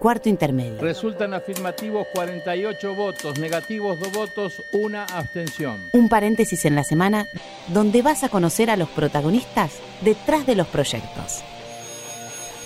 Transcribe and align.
cuarto 0.00 0.28
intermedio. 0.28 0.80
Resultan 0.80 1.34
afirmativos 1.34 2.08
48 2.12 2.94
votos, 2.94 3.38
negativos 3.38 4.00
2 4.00 4.12
votos, 4.12 4.62
una 4.72 5.04
abstención. 5.04 5.78
Un 5.92 6.08
paréntesis 6.08 6.64
en 6.64 6.74
la 6.74 6.82
semana 6.82 7.26
donde 7.68 8.02
vas 8.02 8.24
a 8.24 8.30
conocer 8.30 8.70
a 8.70 8.76
los 8.76 8.88
protagonistas 8.88 9.74
detrás 10.00 10.46
de 10.46 10.56
los 10.56 10.66
proyectos. 10.66 11.42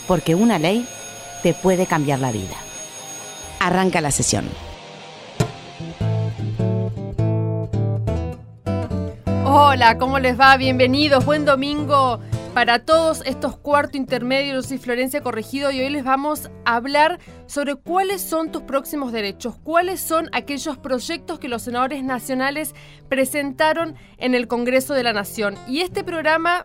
Porque 0.07 0.35
una 0.35 0.59
ley 0.59 0.87
te 1.43 1.55
puede 1.55 1.87
cambiar 1.87 2.21
la 2.21 2.31
vida. 2.31 2.57
Arranca 3.59 4.01
la 4.01 4.13
sesión. 4.13 4.49
Hola, 9.45 9.99
¿cómo 9.99 10.19
les 10.21 10.39
va? 10.39 10.57
Bienvenidos, 10.57 11.25
buen 11.25 11.45
domingo 11.45 12.21
para 12.55 12.79
todos 12.79 13.21
estos 13.27 13.57
cuarto 13.57 13.99
intermedios. 13.99 14.55
Yo 14.55 14.69
soy 14.69 14.79
Florencia 14.79 15.21
Corregido 15.21 15.73
y 15.73 15.81
hoy 15.81 15.91
les 15.91 16.05
vamos 16.05 16.51
a 16.65 16.77
hablar 16.77 17.19
sobre 17.47 17.75
cuáles 17.75 18.23
son 18.23 18.53
tus 18.53 18.63
próximos 18.63 19.11
derechos, 19.11 19.57
cuáles 19.65 20.01
son 20.01 20.31
aquellos 20.33 20.79
proyectos 20.79 21.41
que 21.41 21.49
los 21.49 21.63
senadores 21.63 22.05
nacionales 22.05 22.73
presentaron 23.09 23.97
en 24.19 24.37
el 24.37 24.47
Congreso 24.47 24.95
de 24.95 25.03
la 25.03 25.13
Nación. 25.13 25.57
Y 25.67 25.81
este 25.81 26.05
programa 26.05 26.65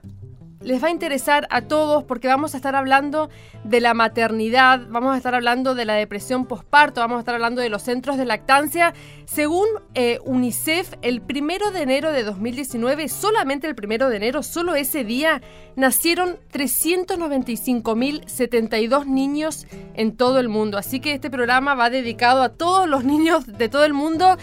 les 0.62 0.82
va 0.84 0.88
a 0.88 0.92
interesar 0.92 1.48
a 1.52 1.62
todos 1.62 2.04
porque 2.04 2.28
vamos 2.28 2.54
a 2.54 2.58
estar 2.58 2.76
hablando 2.76 3.30
de 3.64 3.80
la 3.80 3.94
maternidad, 3.94 4.82
vamos 4.90 5.14
a 5.14 5.18
estar 5.18 5.34
hablando 5.36 5.76
de 5.76 5.86
la 5.86 5.94
depresión 5.94 6.46
posparto, 6.46 7.00
vamos 7.02 7.18
a 7.18 7.20
estar 7.20 7.36
hablando 7.36 7.62
de 7.62 7.70
los 7.70 7.84
centros 7.84 8.18
de 8.18 8.26
lactancia. 8.26 8.96
Según 9.26 9.68
eh, 9.94 10.18
UNICEF, 10.26 10.96
el 11.02 11.22
primero 11.22 11.72
de 11.72 11.84
enero 11.84 12.12
de 12.12 12.24
2019, 12.24 13.08
solamente 13.08 13.68
el 13.68 13.76
primero 13.76 14.10
de 14.10 14.18
enero, 14.18 14.44
solo 14.44 14.76
ese 14.76 15.06
día, 15.06 15.42
nacieron 15.76 16.38
395.072 16.52 19.06
niños 19.06 19.66
en 19.94 20.18
todo 20.18 20.40
el 20.40 20.50
mundo. 20.50 20.78
Así 20.78 21.00
que 21.00 21.14
este 21.14 21.30
programa 21.30 21.76
va 21.76 21.90
dedicado 21.90 22.42
a 22.42 22.50
todos 22.50 22.90
los 22.90 23.06
niños 23.06 23.48
de 23.48 23.70
todo 23.70 23.86
el 23.86 23.94
mundo. 23.94 24.36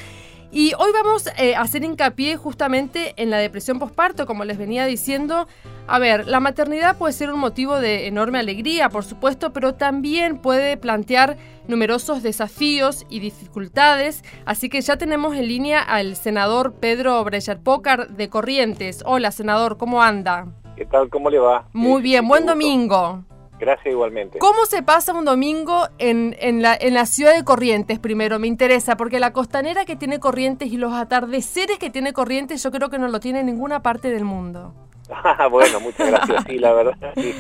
Y 0.59 0.73
hoy 0.79 0.91
vamos 0.91 1.29
eh, 1.37 1.55
a 1.55 1.61
hacer 1.61 1.85
hincapié 1.85 2.39
justamente 2.39 3.13
en 3.19 3.29
la 3.29 3.37
depresión 3.37 3.79
posparto, 3.79 4.25
como 4.25 4.43
les 4.47 4.57
venía 4.57 4.87
diciendo. 4.87 5.47
A 5.87 5.99
ver, 5.99 6.27
la 6.27 6.41
maternidad 6.41 6.97
puede 6.97 7.13
ser 7.13 7.31
un 7.31 7.39
motivo 7.39 7.79
de 7.79 8.07
enorme 8.07 8.39
alegría, 8.39 8.89
por 8.89 9.05
supuesto, 9.05 9.53
pero 9.53 9.75
también 9.75 10.39
puede 10.39 10.79
plantear 10.79 11.37
numerosos 11.69 12.23
desafíos 12.23 13.05
y 13.11 13.21
dificultades. 13.21 14.25
Así 14.47 14.71
que 14.71 14.81
ya 14.81 14.97
tenemos 14.97 15.37
en 15.37 15.47
línea 15.47 15.83
al 15.83 16.17
senador 16.17 16.73
Pedro 16.73 17.23
Breyer 17.23 17.61
Pócar 17.61 18.09
de 18.09 18.31
Corrientes. 18.31 19.03
Hola, 19.05 19.33
senador, 19.33 19.77
¿cómo 19.77 20.03
anda? 20.03 20.47
¿Qué 20.75 20.87
tal? 20.87 21.11
¿Cómo 21.11 21.29
le 21.29 21.39
va? 21.39 21.69
Muy 21.75 22.01
bien, 22.01 22.27
buen 22.27 22.47
domingo. 22.47 23.27
Gracias 23.59 23.87
igualmente. 23.87 24.39
¿Cómo 24.39 24.67
se 24.67 24.83
pasa 24.83 25.15
un 25.15 25.25
domingo 25.25 25.89
en, 25.99 26.37
en, 26.41 26.61
la, 26.63 26.77
en 26.79 26.95
la 26.95 27.07
ciudad 27.07 27.35
de 27.35 27.45
Corrientes 27.45 27.99
primero? 27.99 28.39
Me 28.39 28.47
interesa, 28.47 28.97
porque 28.97 29.19
la 29.19 29.33
costanera 29.33 29.85
que 29.85 29.97
tiene 29.97 30.21
Corrientes 30.21 30.71
y 30.73 30.77
los 30.77 30.93
atardeceres 30.93 31.79
que 31.79 31.91
tiene 31.91 32.13
Corrientes 32.13 32.63
yo 32.63 32.71
creo 32.71 32.91
que 32.91 32.99
no 32.99 33.09
lo 33.09 33.21
tiene 33.21 33.41
en 33.41 33.47
ninguna 33.47 33.83
parte 33.83 34.11
del 34.11 34.25
mundo. 34.25 34.75
Ah, 35.09 35.47
bueno, 35.47 35.79
muchas 35.81 36.11
gracias. 36.11 36.45
Sí, 36.49 36.59
la 36.59 36.73
verdad, 36.73 37.13
sí. 37.15 37.33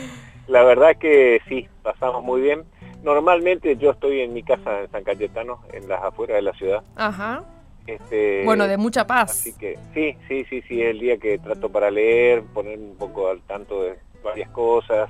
La 0.46 0.62
verdad 0.62 0.96
que 0.96 1.40
sí, 1.48 1.68
pasamos 1.82 2.22
muy 2.22 2.40
bien. 2.40 2.64
Normalmente 3.02 3.76
yo 3.76 3.90
estoy 3.90 4.20
en 4.20 4.32
mi 4.32 4.42
casa 4.42 4.80
en 4.80 4.90
San 4.90 5.04
Cayetano, 5.04 5.60
en 5.72 5.88
las 5.88 6.02
afueras 6.02 6.36
de 6.36 6.42
la 6.42 6.52
ciudad. 6.52 6.82
Ajá. 6.94 7.42
Este, 7.86 8.44
bueno, 8.44 8.66
de 8.66 8.76
mucha 8.76 9.06
paz. 9.06 9.30
Así 9.30 9.52
que 9.52 9.78
sí, 9.94 10.16
sí, 10.28 10.44
sí, 10.48 10.62
sí, 10.62 10.82
es 10.82 10.90
el 10.90 11.00
día 11.00 11.16
que 11.18 11.38
trato 11.38 11.70
para 11.70 11.90
leer, 11.90 12.42
poner 12.42 12.78
un 12.78 12.96
poco 12.96 13.28
al 13.28 13.40
tanto 13.42 13.82
de 13.82 13.96
varias 14.24 14.50
cosas, 14.50 15.08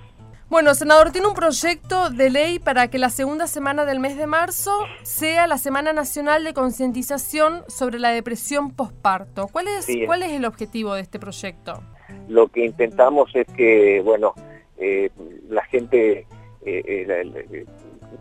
bueno, 0.48 0.74
senador, 0.74 1.10
tiene 1.10 1.26
un 1.26 1.34
proyecto 1.34 2.10
de 2.10 2.30
ley 2.30 2.58
para 2.58 2.88
que 2.88 2.98
la 2.98 3.10
segunda 3.10 3.46
semana 3.46 3.84
del 3.84 3.98
mes 3.98 4.16
de 4.16 4.26
marzo 4.26 4.72
sea 5.02 5.46
la 5.46 5.58
Semana 5.58 5.92
Nacional 5.92 6.44
de 6.44 6.54
Concientización 6.54 7.64
sobre 7.68 7.98
la 7.98 8.10
Depresión 8.10 8.70
Postparto. 8.70 9.48
¿Cuál 9.50 9.66
es, 9.68 9.88
¿Cuál 10.06 10.22
es 10.22 10.32
el 10.32 10.44
objetivo 10.44 10.94
de 10.94 11.00
este 11.00 11.18
proyecto? 11.18 11.82
Lo 12.28 12.48
que 12.48 12.64
intentamos 12.64 13.34
es 13.34 13.46
que, 13.56 14.00
bueno, 14.04 14.34
eh, 14.78 15.10
la 15.48 15.64
gente 15.64 16.20
eh, 16.20 16.26
eh, 16.64 17.66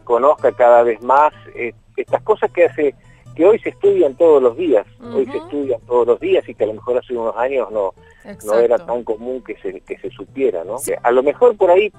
conozca 0.03 0.51
cada 0.51 0.83
vez 0.83 1.01
más 1.01 1.33
estas 1.95 2.21
cosas 2.23 2.51
que 2.51 2.65
hace 2.65 2.95
que 3.35 3.45
hoy 3.45 3.59
se 3.59 3.69
estudian 3.69 4.15
todos 4.15 4.41
los 4.41 4.55
días, 4.55 4.87
hoy 5.13 5.25
se 5.25 5.37
estudian 5.37 5.81
todos 5.81 6.07
los 6.07 6.19
días 6.19 6.47
y 6.47 6.55
que 6.55 6.63
a 6.63 6.67
lo 6.67 6.73
mejor 6.73 6.97
hace 6.97 7.13
unos 7.15 7.35
años 7.35 7.69
no, 7.69 7.93
no 8.45 8.59
era 8.59 8.77
tan 8.77 9.03
común 9.03 9.43
que 9.43 9.55
se, 9.57 9.81
que 9.81 9.97
se 9.97 10.09
supiera, 10.09 10.63
¿no? 10.63 10.77
A 11.03 11.11
lo 11.11 11.23
mejor 11.23 11.55
por 11.57 11.71
ahí 11.71 11.91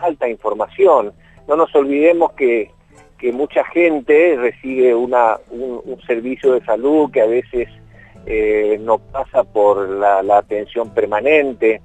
falta 0.00 0.28
información. 0.28 1.12
No 1.48 1.56
nos 1.56 1.74
olvidemos 1.74 2.32
que, 2.32 2.70
que 3.18 3.32
mucha 3.32 3.64
gente 3.64 4.36
recibe 4.36 4.94
una, 4.94 5.38
un, 5.50 6.00
servicio 6.06 6.54
de 6.54 6.64
salud 6.64 7.10
que 7.12 7.20
a 7.20 7.26
veces 7.26 7.68
eh, 8.26 8.78
no 8.80 8.98
pasa 8.98 9.44
por 9.44 9.88
la, 9.88 10.18
atención 10.36 10.92
permanente, 10.92 11.80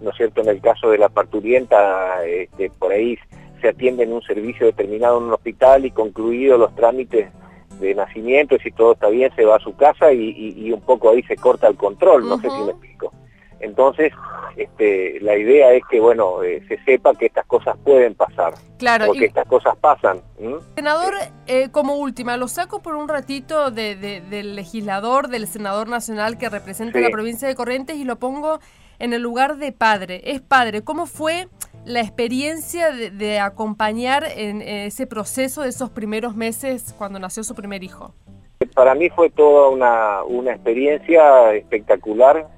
¿no 0.00 0.10
es 0.10 0.16
cierto? 0.16 0.40
En 0.40 0.48
el 0.48 0.60
caso 0.60 0.90
de 0.90 0.98
la 0.98 1.10
parturienta, 1.10 2.24
este, 2.24 2.70
por 2.70 2.92
ahí 2.92 3.18
se 3.60 3.68
atiende 3.68 4.04
en 4.04 4.12
un 4.12 4.22
servicio 4.22 4.66
determinado 4.66 5.18
en 5.18 5.24
un 5.24 5.32
hospital 5.32 5.84
y 5.84 5.90
concluidos 5.90 6.58
los 6.58 6.74
trámites 6.74 7.28
de 7.80 7.94
nacimiento, 7.94 8.56
si 8.58 8.70
todo 8.70 8.92
está 8.92 9.08
bien, 9.08 9.30
se 9.36 9.44
va 9.44 9.56
a 9.56 9.60
su 9.60 9.76
casa 9.76 10.12
y, 10.12 10.72
un 10.72 10.80
poco 10.80 11.10
ahí 11.10 11.22
se 11.24 11.36
corta 11.36 11.68
el 11.68 11.76
control, 11.76 12.28
no 12.28 12.38
sé 12.38 12.50
si 12.50 12.62
me 12.62 12.70
explico. 12.70 13.12
Entonces, 13.60 14.12
este, 14.56 15.20
la 15.20 15.36
idea 15.36 15.72
es 15.72 15.82
que, 15.90 16.00
bueno, 16.00 16.42
eh, 16.42 16.62
se 16.68 16.82
sepa 16.84 17.14
que 17.14 17.26
estas 17.26 17.46
cosas 17.46 17.76
pueden 17.84 18.14
pasar. 18.14 18.54
Claro. 18.78 19.06
Porque 19.06 19.26
estas 19.26 19.46
cosas 19.46 19.76
pasan. 19.76 20.20
Senador, 20.74 21.14
eh, 21.46 21.68
como 21.70 21.96
última, 21.96 22.36
lo 22.36 22.48
saco 22.48 22.80
por 22.80 22.94
un 22.94 23.08
ratito 23.08 23.70
del 23.70 24.56
legislador, 24.56 25.28
del 25.28 25.46
senador 25.46 25.88
nacional 25.88 26.38
que 26.38 26.48
representa 26.48 27.00
la 27.00 27.10
provincia 27.10 27.48
de 27.48 27.54
Corrientes 27.54 27.96
y 27.96 28.04
lo 28.04 28.16
pongo 28.16 28.60
en 28.98 29.12
el 29.12 29.22
lugar 29.22 29.56
de 29.56 29.72
padre. 29.72 30.22
Es 30.24 30.40
padre. 30.40 30.82
¿Cómo 30.82 31.06
fue 31.06 31.48
la 31.84 32.00
experiencia 32.00 32.90
de, 32.92 33.38
acompañar 33.40 34.24
en 34.36 34.60
ese 34.62 35.06
proceso 35.06 35.62
de 35.62 35.68
esos 35.68 35.90
primeros 35.90 36.34
meses 36.34 36.94
cuando 36.98 37.18
nació 37.18 37.44
su 37.44 37.54
primer 37.54 37.82
hijo? 37.82 38.12
Para 38.74 38.94
mí 38.94 39.08
fue 39.10 39.30
toda 39.30 39.68
una, 39.68 40.22
una 40.24 40.52
experiencia 40.52 41.54
espectacular 41.54 42.48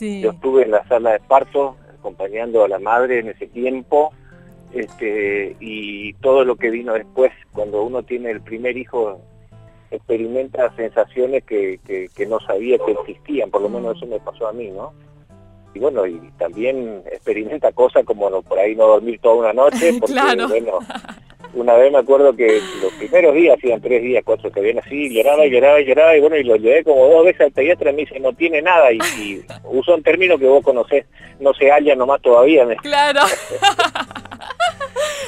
yo 0.00 0.30
estuve 0.30 0.64
en 0.64 0.70
la 0.70 0.86
sala 0.88 1.12
de 1.12 1.20
parto 1.20 1.76
acompañando 1.98 2.64
a 2.64 2.68
la 2.68 2.78
madre 2.78 3.20
en 3.20 3.28
ese 3.28 3.46
tiempo 3.46 4.12
este, 4.72 5.56
y 5.60 6.12
todo 6.14 6.44
lo 6.44 6.56
que 6.56 6.70
vino 6.70 6.92
después, 6.92 7.32
cuando 7.52 7.82
uno 7.82 8.02
tiene 8.02 8.30
el 8.30 8.40
primer 8.40 8.76
hijo, 8.76 9.20
experimenta 9.90 10.74
sensaciones 10.76 11.44
que, 11.44 11.80
que, 12.14 12.26
no 12.26 12.38
sabía 12.40 12.78
que 12.78 12.92
existían, 12.92 13.50
por 13.50 13.62
lo 13.62 13.70
menos 13.70 13.96
eso 13.96 14.06
me 14.06 14.20
pasó 14.20 14.46
a 14.46 14.52
mí, 14.52 14.70
¿no? 14.70 14.92
Y 15.74 15.78
bueno, 15.78 16.06
y 16.06 16.18
también 16.38 17.02
experimenta 17.10 17.72
cosas 17.72 18.04
como 18.04 18.28
no, 18.28 18.42
por 18.42 18.58
ahí 18.58 18.74
no 18.74 18.86
dormir 18.86 19.18
toda 19.20 19.36
una 19.36 19.52
noche, 19.52 19.94
porque 20.00 20.14
bueno, 20.48 20.78
una 21.54 21.74
vez 21.74 21.92
me 21.92 21.98
acuerdo 21.98 22.34
que 22.36 22.60
los 22.82 22.92
primeros 22.94 23.34
días, 23.34 23.56
hacían 23.56 23.80
tres 23.80 24.02
días, 24.02 24.22
cuatro 24.24 24.50
que 24.50 24.60
habían 24.60 24.78
así, 24.78 25.12
lloraba 25.14 25.46
y 25.46 25.50
lloraba 25.50 25.80
y 25.80 25.86
lloraba, 25.86 26.16
y 26.16 26.20
bueno, 26.20 26.36
y 26.36 26.44
lo 26.44 26.56
llevé 26.56 26.84
como 26.84 27.06
dos 27.06 27.24
veces 27.24 27.40
al 27.42 27.52
pediatra 27.52 27.90
y 27.90 27.94
me 27.94 28.00
dice, 28.02 28.20
no 28.20 28.32
tiene 28.32 28.62
nada, 28.62 28.92
y, 28.92 28.98
usó 29.64 29.94
un 29.94 30.02
término 30.02 30.38
que 30.38 30.46
vos 30.46 30.62
conocés, 30.62 31.06
no 31.40 31.54
se 31.54 31.70
halla 31.70 31.94
nomás 31.94 32.20
todavía. 32.22 32.66
Claro. 32.82 33.20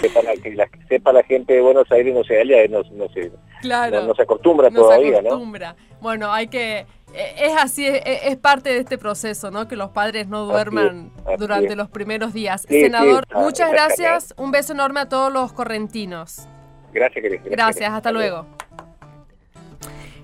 que 0.03 0.11
para 0.11 0.33
que 0.35 0.55
la, 0.55 0.69
sepa 0.89 1.13
la 1.13 1.23
gente 1.23 1.55
de 1.55 1.61
Buenos 1.61 1.91
Aires 1.91 2.15
no 2.15 2.25
se 2.25 2.39
halla, 2.39 2.67
no, 2.69 2.83
no, 2.93 3.09
se, 3.13 3.31
claro. 3.61 4.03
no, 4.03 4.15
se 4.15 4.23
acostumbra 4.23 4.71
todavía, 4.71 5.21
se 5.21 5.29
acostumbra. 5.29 5.77
Bueno, 6.01 6.33
hay 6.33 6.49
que 6.49 6.87
es 7.15 7.57
así, 7.57 7.87
es, 7.87 8.37
parte 8.37 8.71
de 8.71 8.79
este 8.79 8.99
proceso, 8.99 9.51
¿no? 9.51 9.69
Que 9.69 9.77
los 9.77 9.91
padres 9.91 10.29
no 10.29 10.45
duerman 10.45 11.13
durante 11.39 11.77
los 11.77 11.89
primeros 11.89 12.33
días. 12.33 12.63
Senador, 12.69 13.27
muchas 13.35 13.71
gracias. 13.71 14.35
Un 14.37 14.51
beso 14.51 14.73
enorme 14.73 15.01
a 15.01 15.09
todos 15.09 15.33
los 15.33 15.53
correntinos. 15.53 16.49
Gracias, 16.93 17.23
querido. 17.23 17.43
Gracias, 17.47 17.93
hasta 17.93 18.13
luego. 18.13 18.47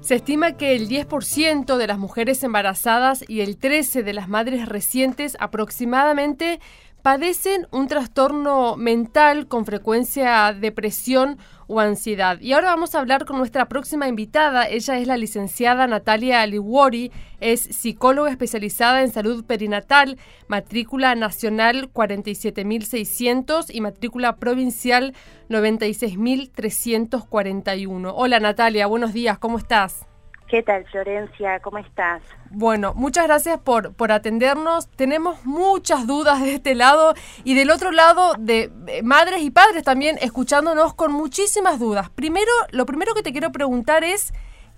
Se 0.00 0.14
estima 0.14 0.56
que 0.56 0.76
el 0.76 0.88
10% 0.88 1.76
de 1.76 1.86
las 1.88 1.98
mujeres 1.98 2.42
embarazadas 2.44 3.24
y 3.26 3.40
el 3.40 3.58
13% 3.58 4.04
de 4.04 4.12
las 4.12 4.28
madres 4.28 4.68
recientes 4.68 5.36
aproximadamente 5.40 6.60
padecen 7.06 7.68
un 7.70 7.86
trastorno 7.86 8.76
mental, 8.76 9.46
con 9.46 9.64
frecuencia 9.64 10.52
depresión 10.52 11.38
o 11.68 11.78
ansiedad. 11.78 12.40
Y 12.40 12.52
ahora 12.52 12.70
vamos 12.70 12.96
a 12.96 12.98
hablar 12.98 13.26
con 13.26 13.38
nuestra 13.38 13.68
próxima 13.68 14.08
invitada. 14.08 14.68
Ella 14.68 14.98
es 14.98 15.06
la 15.06 15.16
licenciada 15.16 15.86
Natalia 15.86 16.42
Aliwori, 16.42 17.12
es 17.38 17.60
psicóloga 17.60 18.28
especializada 18.28 19.02
en 19.02 19.12
salud 19.12 19.44
perinatal, 19.44 20.18
matrícula 20.48 21.14
nacional 21.14 21.90
47600 21.92 23.72
y 23.72 23.80
matrícula 23.80 24.34
provincial 24.34 25.14
96341. 25.48 28.14
Hola 28.16 28.40
Natalia, 28.40 28.88
buenos 28.88 29.12
días, 29.12 29.38
¿cómo 29.38 29.58
estás? 29.58 30.06
¿Qué 30.48 30.62
tal, 30.62 30.84
Florencia? 30.86 31.58
¿Cómo 31.58 31.78
estás? 31.78 32.22
Bueno, 32.50 32.94
muchas 32.94 33.26
gracias 33.26 33.58
por, 33.58 33.94
por 33.94 34.12
atendernos. 34.12 34.88
Tenemos 34.90 35.44
muchas 35.44 36.06
dudas 36.06 36.40
de 36.40 36.54
este 36.54 36.76
lado 36.76 37.14
y 37.42 37.54
del 37.54 37.72
otro 37.72 37.90
lado 37.90 38.34
de 38.38 38.70
eh, 38.86 39.02
madres 39.02 39.42
y 39.42 39.50
padres 39.50 39.82
también 39.82 40.18
escuchándonos 40.20 40.94
con 40.94 41.10
muchísimas 41.10 41.80
dudas. 41.80 42.10
Primero, 42.10 42.52
lo 42.70 42.86
primero 42.86 43.12
que 43.14 43.24
te 43.24 43.32
quiero 43.32 43.50
preguntar 43.50 44.04
es, 44.04 44.32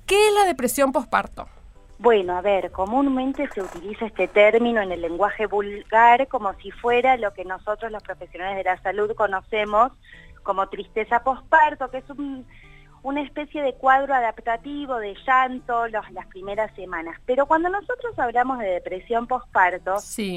¿qué 0.07 0.29
es 0.29 0.35
la 0.35 0.47
depresión 0.47 0.91
posparto? 0.91 1.47
Bueno, 1.99 2.39
a 2.39 2.41
ver, 2.41 2.71
comúnmente 2.71 3.47
se 3.49 3.61
utiliza 3.61 4.07
este 4.07 4.27
término 4.27 4.81
en 4.81 4.93
el 4.93 5.03
lenguaje 5.03 5.47
vulgar 5.47 6.29
como 6.29 6.55
si 6.55 6.71
fuera 6.71 7.19
lo 7.19 7.35
que 7.35 7.45
nosotros 7.45 7.93
los 7.93 8.03
profesionales 8.03 8.57
de 8.57 8.65
la 8.65 8.81
salud 8.81 9.15
conocemos 9.15 9.93
como 10.45 10.67
tristeza 10.69 11.23
posparto, 11.23 11.91
que 11.91 11.99
es 11.99 12.09
un 12.09 12.47
una 13.03 13.23
especie 13.23 13.63
de 13.63 13.75
cuadro 13.75 14.15
adaptativo 14.15 14.97
de 14.97 15.15
llanto 15.27 15.89
los, 15.89 16.11
las 16.13 16.27
primeras 16.27 16.75
semanas. 16.75 17.19
Pero 17.27 17.47
cuando 17.47 17.69
nosotros 17.69 18.19
hablamos 18.19 18.59
de 18.59 18.67
depresión 18.67 19.27
postparto, 19.27 19.97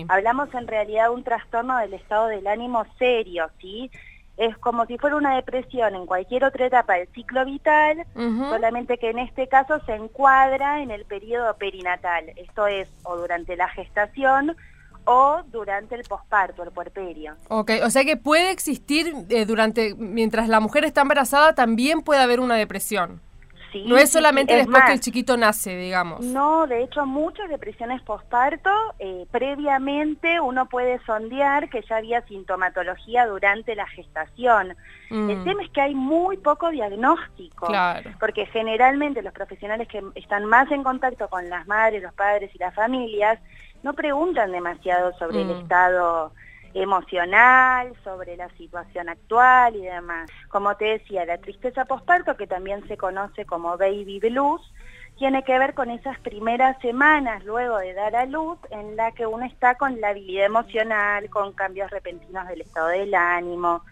hablamos 0.10 0.54
en 0.54 0.68
realidad 0.68 1.06
de 1.06 1.16
un 1.16 1.24
trastorno 1.24 1.78
del 1.78 1.94
estado 1.94 2.28
del 2.28 2.48
ánimo 2.48 2.86
serio, 2.98 3.50
¿sí? 3.60 3.92
Es 4.38 4.58
como 4.58 4.86
si 4.86 4.98
fuera 4.98 5.18
una 5.18 5.36
depresión 5.36 5.94
en 5.94 6.06
cualquier 6.06 6.46
otra 6.46 6.66
etapa 6.66 6.94
del 6.96 7.08
ciclo 7.10 7.46
vital, 7.46 8.06
solamente 8.16 8.98
que 8.98 9.10
en 9.10 9.20
este 9.20 9.48
caso 9.48 9.80
se 9.86 9.94
encuadra 9.94 10.82
en 10.82 10.90
el 10.90 11.06
periodo 11.06 11.56
perinatal, 11.58 12.30
esto 12.38 12.66
es, 12.66 12.90
o 13.04 13.18
durante 13.18 13.56
la 13.56 13.68
gestación 13.70 14.56
o 15.06 15.42
durante 15.48 15.96
el 15.96 16.04
posparto, 16.04 16.64
el 16.64 16.72
puerperio. 16.72 17.36
Ok, 17.50 17.72
o 17.84 17.90
sea 17.90 18.04
que 18.04 18.18
puede 18.18 18.52
existir 18.52 19.14
eh, 19.30 19.46
durante, 19.46 19.96
mientras 19.96 20.48
la 20.48 20.60
mujer 20.60 20.86
está 20.86 21.02
embarazada, 21.02 21.54
también 21.54 22.02
puede 22.02 22.22
haber 22.22 22.40
una 22.40 22.56
depresión. 22.56 23.22
Sí, 23.72 23.86
no 23.88 23.98
es 23.98 24.12
solamente 24.12 24.54
después 24.54 24.84
que 24.86 24.92
el 24.92 25.00
chiquito 25.00 25.38
nace, 25.38 25.76
digamos. 25.78 26.20
No, 26.22 26.68
de 26.68 26.84
hecho 26.84 27.06
muchas 27.06 27.48
depresiones 27.48 28.02
posparto, 28.02 28.70
eh, 29.00 29.26
previamente 29.32 30.42
uno 30.42 30.66
puede 30.66 31.00
sondear 31.06 31.70
que 31.70 31.82
ya 31.88 31.98
había 31.98 32.22
sintomatología 32.28 33.26
durante 33.28 33.76
la 33.76 33.88
gestación. 33.88 34.76
El 35.10 35.38
mm. 35.38 35.44
tema 35.44 35.64
es 35.64 35.70
que 35.70 35.82
hay 35.82 35.96
muy 35.96 36.38
poco 36.38 36.70
diagnóstico, 36.70 37.68
claro. 37.68 38.12
porque 38.20 38.46
generalmente 38.48 39.22
los 39.22 39.34
profesionales 39.34 39.88
que 39.88 40.04
están 40.16 40.46
más 40.46 40.70
en 40.72 40.84
contacto 40.84 41.30
con 41.30 41.50
las 41.50 41.66
madres, 41.68 42.04
los 42.04 42.14
padres 42.14 42.52
y 42.54 42.58
las 42.58 42.76
familias 42.76 43.40
no 43.84 43.94
preguntan 43.94 44.52
demasiado 44.52 45.14
sobre 45.18 45.42
el 45.42 45.48
mm. 45.48 45.62
estado 45.62 46.32
emocional, 46.74 47.94
sobre 48.04 48.38
la 48.38 48.50
situación 48.52 49.10
actual 49.10 49.76
y 49.76 49.82
demás. 49.82 50.30
Como 50.50 50.76
te 50.76 50.86
decía, 50.86 51.26
la 51.26 51.38
tristeza 51.38 51.86
postparto, 51.86 52.38
que 52.38 52.48
también 52.48 52.88
se 52.88 52.98
conoce 52.98 53.46
como 53.46 53.78
baby 53.78 54.20
blues, 54.20 54.62
tiene 55.18 55.44
que 55.44 55.60
ver 55.60 55.74
con 55.74 55.92
esas 55.92 56.18
primeras 56.20 56.80
semanas 56.80 57.44
luego 57.44 57.78
de 57.78 57.94
dar 57.94 58.16
a 58.16 58.26
luz 58.26 58.58
en 58.72 58.96
la 58.96 59.12
que 59.12 59.28
uno 59.28 59.46
está 59.46 59.76
con 59.76 60.00
la 60.00 60.10
habilidad 60.10 60.46
emocional, 60.46 61.30
con 61.30 61.54
cambios 61.54 61.92
repentinos 61.92 62.48
del 62.48 62.62
estado 62.62 62.88
del 62.88 63.14
ánimo, 63.14 63.84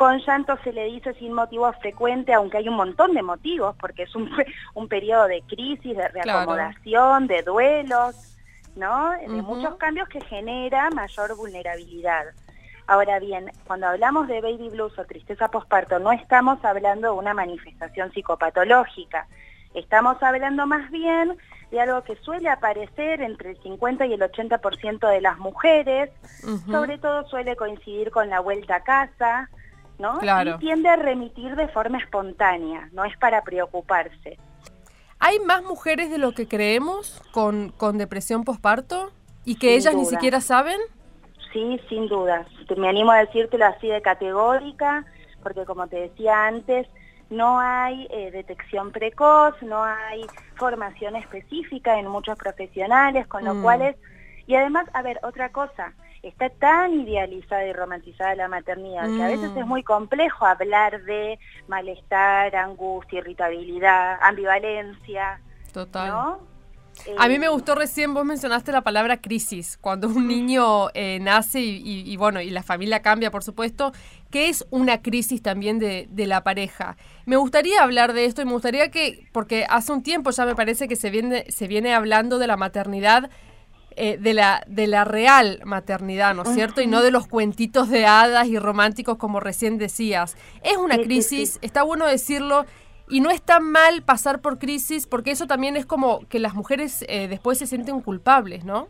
con 0.00 0.18
llanto 0.20 0.56
se 0.64 0.72
le 0.72 0.84
dice 0.86 1.12
sin 1.14 1.34
motivo 1.34 1.70
frecuente, 1.74 2.32
aunque 2.32 2.56
hay 2.56 2.68
un 2.70 2.76
montón 2.76 3.12
de 3.12 3.22
motivos, 3.22 3.76
porque 3.78 4.04
es 4.04 4.14
un, 4.14 4.30
un 4.74 4.88
periodo 4.88 5.26
de 5.26 5.42
crisis, 5.42 5.94
de 5.94 6.08
reacomodación, 6.08 7.26
de 7.26 7.42
duelos, 7.42 8.38
¿no? 8.76 9.10
De 9.12 9.28
muchos 9.28 9.76
cambios 9.76 10.08
que 10.08 10.20
genera 10.20 10.90
mayor 10.90 11.36
vulnerabilidad. 11.36 12.26
Ahora 12.86 13.20
bien, 13.20 13.52
cuando 13.66 13.86
hablamos 13.86 14.26
de 14.26 14.40
baby 14.40 14.68
blues 14.68 14.98
o 14.98 15.04
tristeza 15.04 15.48
postparto, 15.48 15.98
no 15.98 16.10
estamos 16.10 16.64
hablando 16.64 17.12
de 17.12 17.18
una 17.18 17.34
manifestación 17.34 18.10
psicopatológica. 18.12 19.28
Estamos 19.74 20.20
hablando 20.22 20.66
más 20.66 20.90
bien 20.90 21.36
de 21.70 21.80
algo 21.80 22.02
que 22.02 22.16
suele 22.16 22.48
aparecer 22.48 23.22
entre 23.22 23.50
el 23.50 23.62
50 23.62 24.06
y 24.06 24.14
el 24.14 24.20
80% 24.20 25.08
de 25.08 25.20
las 25.20 25.38
mujeres, 25.38 26.10
sobre 26.68 26.98
todo 26.98 27.28
suele 27.28 27.54
coincidir 27.54 28.10
con 28.10 28.28
la 28.28 28.40
vuelta 28.40 28.76
a 28.76 28.82
casa, 28.82 29.48
¿no? 30.00 30.18
Y 30.56 30.58
tiende 30.58 30.88
a 30.88 30.96
remitir 30.96 31.54
de 31.54 31.68
forma 31.68 31.98
espontánea, 31.98 32.88
no 32.92 33.04
es 33.04 33.16
para 33.18 33.42
preocuparse. 33.42 34.38
¿Hay 35.20 35.38
más 35.38 35.62
mujeres 35.62 36.10
de 36.10 36.16
lo 36.16 36.32
que 36.32 36.48
creemos 36.48 37.22
con, 37.32 37.72
con 37.76 37.98
depresión 37.98 38.42
posparto 38.44 39.12
y 39.44 39.56
que 39.56 39.74
ellas 39.74 39.94
ni 39.94 40.06
siquiera 40.06 40.40
saben? 40.40 40.80
Sí, 41.52 41.78
sin 41.90 42.08
dudas. 42.08 42.46
Me 42.76 42.88
animo 42.88 43.10
a 43.10 43.18
decírtelo 43.18 43.66
así 43.66 43.88
de 43.88 44.00
categórica, 44.00 45.04
porque 45.42 45.66
como 45.66 45.86
te 45.88 45.96
decía 45.96 46.46
antes, 46.46 46.86
no 47.28 47.60
hay 47.60 48.08
eh, 48.10 48.30
detección 48.30 48.92
precoz, 48.92 49.54
no 49.62 49.84
hay 49.84 50.26
formación 50.56 51.16
específica 51.16 51.98
en 51.98 52.08
muchos 52.08 52.38
profesionales, 52.38 53.26
con 53.26 53.44
lo 53.44 53.54
mm. 53.54 53.62
cual 53.62 53.82
es... 53.82 53.96
Y 54.46 54.54
además, 54.54 54.86
a 54.94 55.02
ver, 55.02 55.20
otra 55.22 55.50
cosa, 55.50 55.92
está 56.22 56.50
tan 56.50 56.92
idealizada 56.92 57.66
y 57.66 57.72
romantizada 57.72 58.34
la 58.34 58.48
maternidad 58.48 59.06
que 59.06 59.22
a 59.22 59.28
veces 59.28 59.50
es 59.56 59.64
mm. 59.64 59.68
muy 59.68 59.82
complejo 59.82 60.44
hablar 60.44 61.02
de 61.04 61.38
malestar, 61.66 62.54
angustia, 62.54 63.20
irritabilidad, 63.20 64.18
ambivalencia. 64.20 65.40
Total. 65.72 66.36
a 67.16 67.28
mí 67.28 67.38
me 67.38 67.46
eh, 67.46 67.48
gustó 67.48 67.74
recién, 67.74 68.12
vos 68.12 68.24
mencionaste 68.24 68.72
la 68.72 68.82
palabra 68.82 69.20
crisis, 69.20 69.78
cuando 69.80 70.08
un 70.08 70.28
niño 70.28 70.88
eh, 70.94 71.18
nace 71.22 71.60
y, 71.60 72.16
bueno, 72.16 72.40
y 72.40 72.50
la 72.50 72.62
familia 72.62 73.00
cambia, 73.00 73.30
por 73.30 73.42
supuesto, 73.42 73.92
que 74.30 74.48
es 74.48 74.66
una 74.70 75.00
crisis 75.00 75.40
también 75.42 75.78
de, 75.78 76.06
de, 76.10 76.26
la 76.26 76.42
pareja. 76.42 76.96
Me 77.24 77.36
gustaría 77.36 77.82
hablar 77.82 78.12
de 78.12 78.26
esto 78.26 78.42
y 78.42 78.44
me 78.44 78.52
gustaría 78.52 78.90
que, 78.90 79.26
porque 79.32 79.64
hace 79.70 79.92
un 79.92 80.02
tiempo 80.02 80.30
ya 80.32 80.44
me 80.44 80.54
parece 80.54 80.86
que 80.86 80.96
se 80.96 81.08
viene, 81.08 81.46
se 81.48 81.66
viene 81.66 81.94
hablando 81.94 82.38
de 82.38 82.46
la 82.46 82.56
maternidad 82.56 83.30
eh, 83.96 84.18
de, 84.18 84.34
la, 84.34 84.62
de 84.66 84.86
la 84.86 85.04
real 85.04 85.60
maternidad, 85.64 86.34
¿no 86.34 86.42
es 86.42 86.50
cierto? 86.50 86.80
Y 86.80 86.86
no 86.86 87.02
de 87.02 87.10
los 87.10 87.26
cuentitos 87.26 87.88
de 87.88 88.06
hadas 88.06 88.46
y 88.46 88.58
románticos 88.58 89.18
como 89.18 89.40
recién 89.40 89.78
decías. 89.78 90.36
Es 90.62 90.76
una 90.76 90.98
crisis, 90.98 91.58
está 91.60 91.82
bueno 91.82 92.06
decirlo, 92.06 92.66
y 93.08 93.20
no 93.20 93.30
está 93.30 93.58
mal 93.58 94.02
pasar 94.02 94.40
por 94.40 94.58
crisis 94.58 95.06
porque 95.06 95.32
eso 95.32 95.46
también 95.46 95.76
es 95.76 95.84
como 95.84 96.20
que 96.28 96.38
las 96.38 96.54
mujeres 96.54 97.04
eh, 97.08 97.26
después 97.28 97.58
se 97.58 97.66
sienten 97.66 98.00
culpables, 98.00 98.64
¿no? 98.64 98.88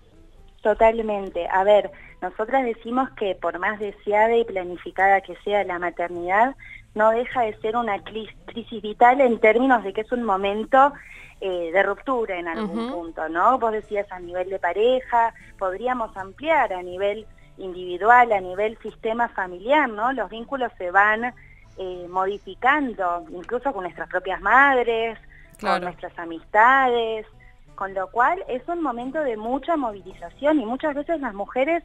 Totalmente. 0.62 1.49
A 1.49 1.64
ver, 1.64 1.91
nosotras 2.20 2.64
decimos 2.64 3.08
que 3.19 3.35
por 3.35 3.58
más 3.58 3.79
deseada 3.79 4.37
y 4.37 4.44
planificada 4.44 5.23
que 5.23 5.35
sea 5.43 5.64
la 5.64 5.79
maternidad, 5.79 6.55
no 6.94 7.11
deja 7.11 7.43
de 7.43 7.56
ser 7.61 7.76
una 7.76 8.02
crisis 8.02 8.82
vital 8.82 9.20
en 9.20 9.38
términos 9.41 9.82
de 9.82 9.93
que 9.93 10.02
es 10.02 10.12
un 10.12 10.25
momento 10.25 10.93
eh, 11.40 11.70
de 11.72 11.82
ruptura 11.82 12.38
en 12.38 12.48
algún 12.48 12.90
punto, 12.90 13.28
¿no? 13.28 13.58
Vos 13.58 13.72
decías 13.72 14.10
a 14.12 14.20
nivel 14.20 14.50
de 14.50 14.58
pareja, 14.58 15.32
podríamos 15.58 16.14
ampliar 16.16 16.72
a 16.72 16.82
nivel 16.82 17.26
individual, 17.56 18.32
a 18.32 18.40
nivel 18.40 18.76
sistema 18.78 19.28
familiar, 19.28 19.88
¿no? 19.88 20.12
Los 20.12 20.28
vínculos 20.31 20.70
se 20.76 20.90
van 20.90 21.32
eh, 21.78 22.06
modificando, 22.10 23.25
incluso 23.31 23.72
con 23.72 23.84
nuestras 23.84 24.08
propias 24.08 24.40
madres, 24.40 25.19
con 25.61 25.82
nuestras 25.82 26.18
amistades, 26.18 27.26
con 27.75 27.94
lo 27.94 28.09
cual 28.11 28.44
es 28.49 28.66
un 28.68 28.82
momento 28.82 29.20
de 29.20 29.38
mucha 29.38 29.76
movilización 29.76 30.61
y 30.61 30.66
muchas 30.66 30.94
veces 30.94 31.20
las 31.20 31.32
mujeres 31.32 31.82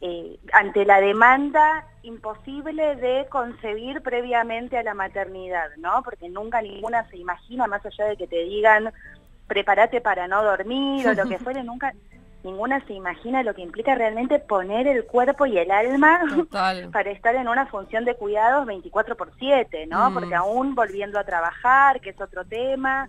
eh, 0.00 0.38
ante 0.52 0.84
la 0.84 1.00
demanda 1.00 1.86
imposible 2.02 2.96
de 2.96 3.26
concebir 3.30 4.02
previamente 4.02 4.76
a 4.76 4.82
la 4.82 4.94
maternidad, 4.94 5.70
¿no? 5.78 6.02
Porque 6.02 6.28
nunca 6.28 6.60
ninguna 6.60 7.08
se 7.08 7.16
imagina, 7.16 7.66
más 7.66 7.84
allá 7.86 8.06
de 8.06 8.16
que 8.16 8.26
te 8.26 8.44
digan, 8.44 8.92
prepárate 9.46 10.00
para 10.00 10.28
no 10.28 10.42
dormir 10.42 11.08
o 11.08 11.14
lo 11.14 11.26
que 11.26 11.38
fuere, 11.38 11.62
nunca 11.64 11.94
ninguna 12.42 12.84
se 12.86 12.92
imagina 12.92 13.42
lo 13.42 13.54
que 13.54 13.62
implica 13.62 13.94
realmente 13.94 14.38
poner 14.38 14.86
el 14.86 15.06
cuerpo 15.06 15.46
y 15.46 15.56
el 15.56 15.70
alma 15.70 16.20
para 16.92 17.10
estar 17.10 17.34
en 17.34 17.48
una 17.48 17.66
función 17.66 18.04
de 18.04 18.16
cuidados 18.16 18.66
24 18.66 19.16
por 19.16 19.32
7, 19.38 19.86
¿no? 19.86 20.10
Mm. 20.10 20.14
Porque 20.14 20.34
aún 20.34 20.74
volviendo 20.74 21.18
a 21.18 21.24
trabajar, 21.24 22.00
que 22.00 22.10
es 22.10 22.20
otro 22.20 22.44
tema, 22.44 23.08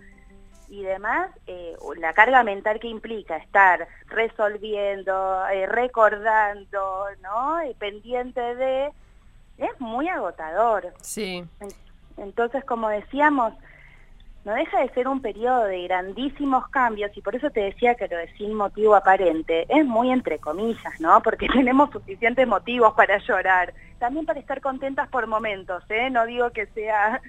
y 0.68 0.82
demás, 0.82 1.30
eh, 1.46 1.76
la 1.98 2.12
carga 2.12 2.42
mental 2.42 2.80
que 2.80 2.88
implica 2.88 3.36
estar 3.36 3.86
resolviendo, 4.06 5.46
eh, 5.48 5.66
recordando, 5.66 7.04
¿no? 7.22 7.64
Y 7.64 7.74
pendiente 7.74 8.40
de, 8.40 8.90
es 9.58 9.80
muy 9.80 10.08
agotador. 10.08 10.92
Sí. 11.00 11.44
Entonces, 12.16 12.64
como 12.64 12.88
decíamos, 12.88 13.52
no 14.46 14.54
deja 14.54 14.80
de 14.80 14.88
ser 14.90 15.08
un 15.08 15.20
periodo 15.20 15.64
de 15.64 15.82
grandísimos 15.88 16.68
cambios 16.68 17.10
y 17.16 17.20
por 17.20 17.34
eso 17.34 17.50
te 17.50 17.62
decía 17.62 17.96
que 17.96 18.06
lo 18.06 18.16
de 18.16 18.32
sin 18.36 18.54
motivo 18.54 18.94
aparente 18.94 19.66
es 19.68 19.84
muy 19.84 20.12
entre 20.12 20.38
comillas, 20.38 21.00
¿no? 21.00 21.20
Porque 21.20 21.48
tenemos 21.52 21.90
suficientes 21.90 22.46
motivos 22.46 22.94
para 22.94 23.18
llorar, 23.18 23.74
también 23.98 24.24
para 24.24 24.38
estar 24.38 24.60
contentas 24.60 25.08
por 25.08 25.26
momentos, 25.26 25.82
¿eh? 25.88 26.10
No 26.10 26.24
digo 26.26 26.50
que 26.50 26.66
sea 26.66 27.20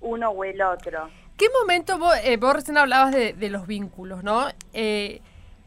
uno 0.00 0.30
o 0.30 0.42
el 0.42 0.60
otro. 0.60 1.08
¿Qué 1.36 1.46
momento, 1.60 1.98
vos, 1.98 2.14
eh, 2.24 2.38
vos 2.38 2.54
recién 2.54 2.78
hablabas 2.78 3.12
de, 3.12 3.50
los 3.50 3.66
vínculos, 3.66 4.24
¿no? 4.24 4.46
Eh, 4.72 5.20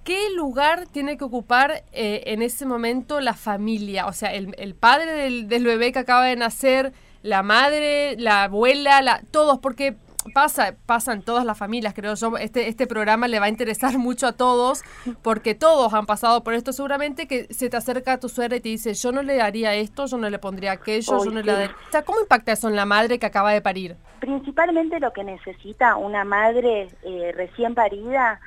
¿Qué 0.04 0.32
lugar 0.36 0.88
tiene 0.88 1.18
que 1.18 1.24
ocupar 1.24 1.84
eh, 1.92 2.24
en 2.26 2.42
ese 2.42 2.66
momento 2.66 3.22
la 3.22 3.36
familia? 3.36 4.08
O 4.08 4.14
sea, 4.14 4.34
el, 4.34 4.74
padre 4.74 5.12
del, 5.12 5.64
bebé 5.64 5.92
que 5.92 6.00
acaba 6.00 6.26
de 6.26 6.36
nacer, 6.36 6.92
la 7.22 7.44
madre, 7.44 8.16
la 8.18 8.46
abuela, 8.46 9.04
la, 9.04 9.22
todos, 9.30 9.60
porque 9.60 9.96
pasa, 10.34 10.76
pasa 10.88 11.14
en 11.14 11.22
todas 11.22 11.46
las 11.46 11.56
familias, 11.56 11.94
creo 11.94 12.16
yo. 12.16 12.36
Este, 12.38 12.68
este 12.68 12.88
programa 12.88 13.28
le 13.28 13.40
va 13.40 13.46
a 13.46 13.50
interesar 13.50 13.96
mucho 14.00 14.26
a 14.26 14.32
todos, 14.32 14.82
porque 15.22 15.54
todos 15.54 15.94
han 15.94 16.08
pasado 16.08 16.44
por 16.44 16.56
esto 16.56 16.74
seguramente, 16.74 17.28
que 17.28 17.46
se 17.54 17.70
te 17.70 17.78
acerca 17.78 18.14
a 18.14 18.20
tu 18.20 18.28
suegra 18.28 18.58
y 18.58 18.62
te 18.62 18.70
dice, 18.70 18.96
yo 18.96 19.12
no 19.12 19.22
le 19.22 19.36
daría 19.36 19.76
esto, 19.76 20.08
yo 20.08 20.18
no 20.18 20.32
le 20.32 20.40
pondría 20.40 20.72
aquello, 20.72 21.24
yo 21.24 21.30
no 21.30 21.44
le 21.44 21.52
daría... 21.52 21.76
O 21.88 21.92
sea, 21.92 22.02
¿cómo 22.02 22.20
impacta 22.20 22.54
eso 22.54 22.68
en 22.70 22.76
la 22.76 22.86
madre 22.86 23.20
que 23.20 23.28
acaba 23.28 23.52
de 23.52 23.62
parir? 23.62 23.98
Principalmente 24.20 25.00
lo 25.00 25.14
que 25.14 25.24
necesita 25.24 25.96
una 25.96 26.24
madre 26.24 26.90
eh, 27.04 27.32
recién 27.36 27.76
parida 27.76 28.40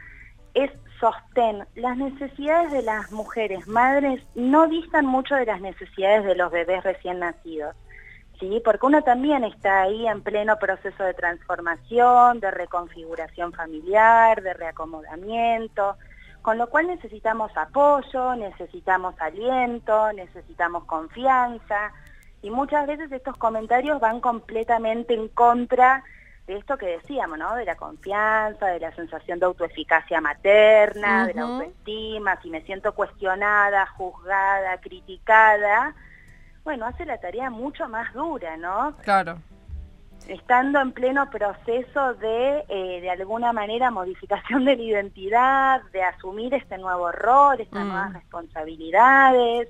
es 0.55 0.71
sostén. 1.01 1.67
Las 1.75 1.97
necesidades 1.97 2.73
de 2.73 2.83
las 2.83 3.11
mujeres 3.11 3.67
madres 3.67 4.23
no 4.35 4.69
distan 4.69 5.07
mucho 5.07 5.35
de 5.35 5.47
las 5.47 5.61
necesidades 5.61 6.25
de 6.25 6.35
los 6.35 6.53
bebés 6.53 6.85
recién 6.85 7.19
nacidos. 7.19 7.75
¿sí? 8.39 8.61
Porque 8.65 8.87
uno 8.87 9.03
también 9.03 9.45
está 9.45 9.83
ahí 9.83 10.07
en 10.07 10.23
pleno 10.23 10.57
proceso 10.59 11.03
de 11.03 11.15
transformación, 11.15 12.41
de 12.41 12.51
reconfiguración 12.51 13.53
familiar, 13.53 14.43
de 14.43 14.55
reacomodamiento, 14.55 15.97
con 16.43 16.59
lo 16.59 16.69
cual 16.69 16.89
necesitamos 16.89 17.57
apoyo, 17.57 18.35
necesitamos 18.35 19.15
aliento, 19.21 20.13
necesitamos 20.13 20.85
confianza, 20.85 21.93
y 22.43 22.51
muchas 22.51 22.87
veces 22.87 23.11
estos 23.11 23.37
comentarios 23.37 24.01
van 24.01 24.21
completamente 24.21 25.15
en 25.15 25.29
contra 25.29 26.05
de 26.47 26.57
esto 26.57 26.77
que 26.77 26.87
decíamos, 26.87 27.39
¿no? 27.39 27.55
De 27.55 27.65
la 27.65 27.77
confianza, 27.77 28.67
de 28.67 28.81
la 28.81 28.93
sensación 28.95 29.39
de 29.39 29.47
autoeficacia 29.47 30.21
materna, 30.21 31.27
de 31.27 31.35
la 31.35 31.43
autoestima, 31.43 32.41
si 32.43 32.51
me 32.51 32.63
siento 32.63 32.95
cuestionada, 32.95 33.87
juzgada, 33.87 34.79
criticada, 34.79 35.95
bueno, 36.65 36.87
hace 36.87 37.05
la 37.05 37.19
tarea 37.19 37.51
mucho 37.51 37.89
más 37.89 38.13
dura, 38.15 38.57
¿no? 38.57 38.95
Claro. 39.03 39.39
Estando 40.29 40.81
en 40.81 40.93
pleno 40.93 41.29
proceso 41.31 42.15
de, 42.15 42.65
eh, 42.69 43.01
de 43.01 43.11
alguna 43.11 43.53
manera, 43.53 43.91
modificación 43.91 44.65
de 44.65 44.77
la 44.77 44.83
identidad, 44.83 45.83
de 45.93 46.03
asumir 46.05 46.55
este 46.55 46.79
nuevo 46.79 47.11
rol, 47.11 47.61
estas 47.61 47.85
mm. 47.85 47.89
nuevas 47.89 48.13
responsabilidades, 48.13 49.69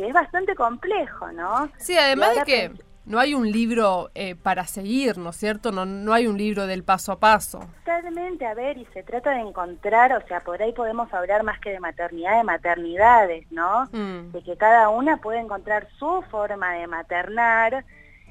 que 0.00 0.08
es 0.08 0.14
bastante 0.14 0.54
complejo, 0.54 1.30
¿no? 1.32 1.68
Sí, 1.76 1.94
además 1.98 2.34
de 2.34 2.42
que 2.44 2.72
no 3.04 3.18
hay 3.18 3.34
un 3.34 3.52
libro 3.52 4.08
eh, 4.14 4.34
para 4.34 4.64
seguir, 4.64 5.18
¿no 5.18 5.28
es 5.28 5.36
cierto? 5.36 5.72
No, 5.72 5.84
no 5.84 6.14
hay 6.14 6.26
un 6.26 6.38
libro 6.38 6.66
del 6.66 6.84
paso 6.84 7.12
a 7.12 7.20
paso. 7.20 7.60
Totalmente, 7.84 8.46
a 8.46 8.54
ver, 8.54 8.78
y 8.78 8.86
se 8.94 9.02
trata 9.02 9.32
de 9.32 9.40
encontrar, 9.40 10.14
o 10.14 10.26
sea, 10.26 10.40
por 10.40 10.62
ahí 10.62 10.72
podemos 10.72 11.12
hablar 11.12 11.42
más 11.42 11.60
que 11.60 11.68
de 11.68 11.80
maternidad, 11.80 12.38
de 12.38 12.44
maternidades, 12.44 13.52
¿no? 13.52 13.90
Mm. 13.92 14.32
De 14.32 14.42
que 14.42 14.56
cada 14.56 14.88
una 14.88 15.18
puede 15.18 15.40
encontrar 15.40 15.86
su 15.98 16.24
forma 16.30 16.72
de 16.72 16.86
maternar, 16.86 17.84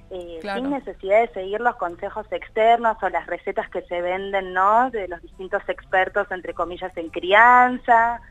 eh, 0.09 0.39
sin 0.41 0.71
necesidad 0.71 1.21
de 1.21 1.33
seguir 1.35 1.61
los 1.61 1.75
consejos 1.75 2.25
externos 2.31 2.97
o 3.03 3.09
las 3.09 3.27
recetas 3.27 3.69
que 3.69 3.83
se 3.83 4.01
venden, 4.01 4.53
¿no? 4.53 4.89
De 4.89 5.07
los 5.07 5.21
distintos 5.21 5.61
expertos, 5.67 6.31
entre 6.31 6.55
comillas, 6.55 6.97
en 6.97 7.09
crianza, 7.09 8.21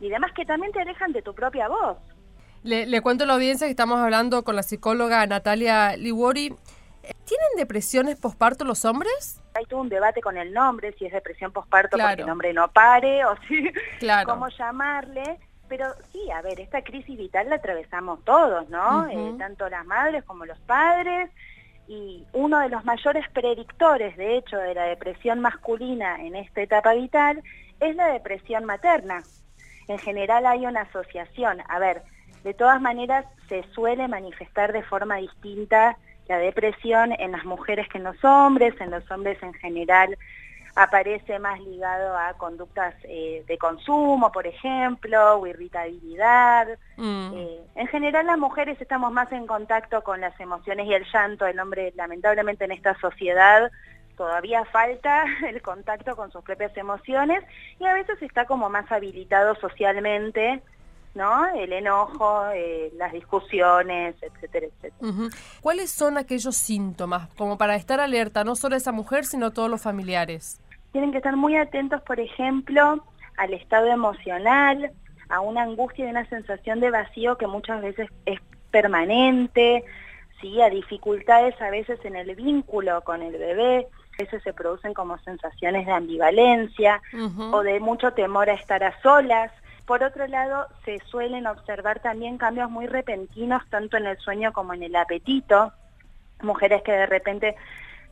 y 0.00 0.08
demás 0.08 0.32
que 0.32 0.44
también 0.44 0.72
te 0.72 0.80
alejan 0.80 1.12
de 1.12 1.22
tu 1.22 1.32
propia 1.32 1.68
voz. 1.68 1.96
Le, 2.64 3.00
cuento 3.02 3.24
a 3.24 3.26
la 3.26 3.34
audiencia 3.34 3.66
que 3.66 3.70
estamos 3.70 3.98
hablando 3.98 4.42
con 4.42 4.56
la 4.56 4.62
psicóloga 4.62 5.26
Natalia 5.26 5.96
Liwori. 5.96 6.54
¿Tienen 7.24 7.48
depresiones 7.56 8.18
posparto 8.18 8.64
los 8.64 8.84
hombres? 8.84 9.40
Hay 9.54 9.64
todo 9.64 9.80
un 9.80 9.88
debate 9.88 10.20
con 10.20 10.36
el 10.36 10.52
nombre, 10.52 10.92
si 10.98 11.06
es 11.06 11.12
depresión 11.12 11.52
posparto 11.52 11.96
porque 11.96 12.22
el 12.22 12.26
nombre 12.26 12.52
no 12.52 12.68
pare 12.70 13.24
o 13.24 13.34
si, 13.48 13.70
cómo 14.24 14.48
llamarle. 14.48 15.38
Pero 15.68 15.86
sí, 16.12 16.30
a 16.30 16.42
ver, 16.42 16.60
esta 16.60 16.82
crisis 16.82 17.16
vital 17.16 17.48
la 17.50 17.56
atravesamos 17.56 18.24
todos, 18.24 18.68
¿no? 18.70 19.06
Eh, 19.08 19.34
tanto 19.38 19.68
las 19.68 19.86
madres 19.86 20.24
como 20.24 20.46
los 20.46 20.58
padres. 20.60 21.30
Y 21.86 22.26
uno 22.32 22.60
de 22.60 22.68
los 22.68 22.84
mayores 22.84 23.26
predictores, 23.30 24.16
de 24.16 24.36
hecho, 24.36 24.58
de 24.58 24.74
la 24.74 24.84
depresión 24.84 25.40
masculina 25.40 26.22
en 26.22 26.36
esta 26.36 26.60
etapa 26.60 26.92
vital 26.94 27.42
es 27.80 27.96
la 27.96 28.08
depresión 28.08 28.64
materna. 28.64 29.22
En 29.88 29.98
general 29.98 30.44
hay 30.46 30.66
una 30.66 30.82
asociación. 30.82 31.62
A 31.68 31.78
ver, 31.78 32.02
de 32.48 32.54
todas 32.54 32.80
maneras, 32.80 33.26
se 33.50 33.62
suele 33.74 34.08
manifestar 34.08 34.72
de 34.72 34.82
forma 34.82 35.16
distinta 35.16 35.98
la 36.28 36.38
depresión 36.38 37.12
en 37.18 37.32
las 37.32 37.44
mujeres 37.44 37.86
que 37.88 37.98
en 37.98 38.04
los 38.04 38.24
hombres, 38.24 38.74
en 38.80 38.90
los 38.90 39.08
hombres 39.10 39.36
en 39.42 39.52
general 39.52 40.16
aparece 40.74 41.38
más 41.40 41.60
ligado 41.60 42.16
a 42.16 42.32
conductas 42.38 42.94
eh, 43.04 43.44
de 43.46 43.58
consumo, 43.58 44.32
por 44.32 44.46
ejemplo, 44.46 45.40
o 45.40 45.46
irritabilidad. 45.46 46.68
Mm. 46.96 47.32
Eh, 47.34 47.60
en 47.74 47.86
general 47.88 48.26
las 48.26 48.38
mujeres 48.38 48.80
estamos 48.80 49.12
más 49.12 49.30
en 49.32 49.46
contacto 49.46 50.02
con 50.02 50.22
las 50.22 50.38
emociones 50.40 50.86
y 50.86 50.94
el 50.94 51.04
llanto. 51.12 51.44
El 51.46 51.60
hombre, 51.60 51.92
lamentablemente 51.96 52.64
en 52.64 52.72
esta 52.72 52.98
sociedad, 52.98 53.70
todavía 54.16 54.64
falta 54.64 55.26
el 55.46 55.60
contacto 55.60 56.16
con 56.16 56.32
sus 56.32 56.42
propias 56.42 56.74
emociones 56.78 57.44
y 57.78 57.84
a 57.84 57.92
veces 57.92 58.22
está 58.22 58.46
como 58.46 58.70
más 58.70 58.90
habilitado 58.90 59.54
socialmente 59.56 60.62
¿no? 61.18 61.46
El 61.48 61.72
enojo, 61.72 62.48
eh, 62.54 62.90
las 62.96 63.12
discusiones, 63.12 64.14
etcétera, 64.22 64.66
etcétera. 64.66 65.30
¿Cuáles 65.60 65.90
son 65.90 66.16
aquellos 66.16 66.56
síntomas, 66.56 67.28
como 67.36 67.58
para 67.58 67.74
estar 67.74 68.00
alerta, 68.00 68.44
no 68.44 68.54
solo 68.54 68.76
esa 68.76 68.92
mujer, 68.92 69.26
sino 69.26 69.50
todos 69.50 69.68
los 69.68 69.82
familiares? 69.82 70.60
Tienen 70.92 71.10
que 71.10 71.18
estar 71.18 71.36
muy 71.36 71.56
atentos, 71.56 72.00
por 72.02 72.20
ejemplo, 72.20 73.04
al 73.36 73.52
estado 73.52 73.88
emocional, 73.88 74.92
a 75.28 75.40
una 75.40 75.62
angustia 75.62 76.06
y 76.06 76.10
una 76.10 76.26
sensación 76.28 76.80
de 76.80 76.90
vacío 76.90 77.36
que 77.36 77.48
muchas 77.48 77.82
veces 77.82 78.08
es 78.24 78.40
permanente, 78.70 79.84
¿sí? 80.40 80.62
a 80.62 80.70
dificultades 80.70 81.60
a 81.60 81.70
veces 81.70 81.98
en 82.04 82.14
el 82.14 82.34
vínculo 82.36 83.02
con 83.02 83.22
el 83.22 83.32
bebé, 83.32 83.88
a 84.18 84.22
veces 84.22 84.42
se 84.44 84.52
producen 84.52 84.94
como 84.94 85.18
sensaciones 85.18 85.84
de 85.84 85.92
ambivalencia 85.92 87.02
o 87.52 87.62
de 87.62 87.80
mucho 87.80 88.12
temor 88.12 88.48
a 88.48 88.54
estar 88.54 88.82
a 88.84 89.00
solas, 89.02 89.52
por 89.88 90.04
otro 90.04 90.26
lado, 90.26 90.68
se 90.84 90.98
suelen 91.06 91.46
observar 91.46 92.00
también 92.00 92.36
cambios 92.36 92.70
muy 92.70 92.86
repentinos, 92.86 93.62
tanto 93.70 93.96
en 93.96 94.06
el 94.06 94.18
sueño 94.18 94.52
como 94.52 94.74
en 94.74 94.82
el 94.82 94.94
apetito. 94.94 95.72
Mujeres 96.42 96.82
que 96.82 96.92
de 96.92 97.06
repente 97.06 97.56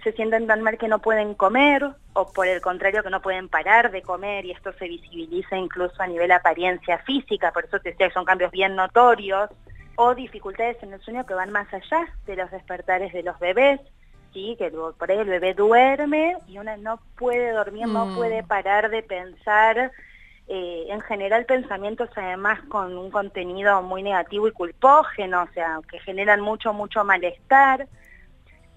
se 0.02 0.12
sienten 0.12 0.46
tan 0.46 0.62
mal 0.62 0.78
que 0.78 0.88
no 0.88 1.00
pueden 1.00 1.34
comer, 1.34 1.86
o 2.14 2.32
por 2.32 2.46
el 2.46 2.62
contrario 2.62 3.02
que 3.02 3.10
no 3.10 3.20
pueden 3.20 3.50
parar 3.50 3.90
de 3.90 4.00
comer, 4.00 4.46
y 4.46 4.52
esto 4.52 4.72
se 4.72 4.88
visibiliza 4.88 5.58
incluso 5.58 6.02
a 6.02 6.06
nivel 6.06 6.32
apariencia 6.32 6.96
física, 7.00 7.52
por 7.52 7.66
eso 7.66 7.78
te 7.78 7.90
decía 7.90 8.08
que 8.08 8.14
son 8.14 8.24
cambios 8.24 8.52
bien 8.52 8.74
notorios, 8.74 9.50
o 9.96 10.14
dificultades 10.14 10.82
en 10.82 10.94
el 10.94 11.00
sueño 11.02 11.26
que 11.26 11.34
van 11.34 11.52
más 11.52 11.72
allá 11.74 12.08
de 12.24 12.36
los 12.36 12.50
despertares 12.50 13.12
de 13.12 13.22
los 13.22 13.38
bebés, 13.38 13.82
¿sí? 14.32 14.56
que 14.58 14.70
por 14.70 15.10
ahí 15.10 15.18
el 15.18 15.28
bebé 15.28 15.52
duerme 15.52 16.38
y 16.48 16.56
una 16.56 16.78
no 16.78 17.00
puede 17.18 17.50
dormir, 17.50 17.86
no 17.86 18.06
mm. 18.06 18.16
puede 18.16 18.42
parar 18.44 18.88
de 18.88 19.02
pensar 19.02 19.92
eh, 20.48 20.86
en 20.88 21.00
general 21.00 21.44
pensamientos 21.44 22.08
además 22.14 22.60
con 22.68 22.96
un 22.96 23.10
contenido 23.10 23.82
muy 23.82 24.02
negativo 24.02 24.46
y 24.46 24.52
culpógeno, 24.52 25.42
o 25.42 25.52
sea, 25.52 25.80
que 25.90 25.98
generan 26.00 26.40
mucho, 26.40 26.72
mucho 26.72 27.04
malestar. 27.04 27.88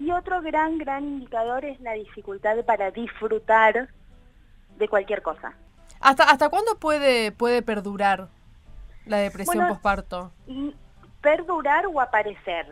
Y 0.00 0.10
otro 0.10 0.42
gran, 0.42 0.78
gran 0.78 1.04
indicador 1.04 1.64
es 1.64 1.78
la 1.80 1.92
dificultad 1.92 2.56
para 2.64 2.90
disfrutar 2.90 3.88
de 4.78 4.88
cualquier 4.88 5.22
cosa. 5.22 5.52
¿Hasta, 6.00 6.24
hasta 6.24 6.48
cuándo 6.48 6.76
puede, 6.78 7.30
puede 7.30 7.62
perdurar 7.62 8.28
la 9.04 9.18
depresión 9.18 9.68
posparto? 9.68 10.32
Perdurar 11.20 11.86
o 11.86 12.00
aparecer. 12.00 12.66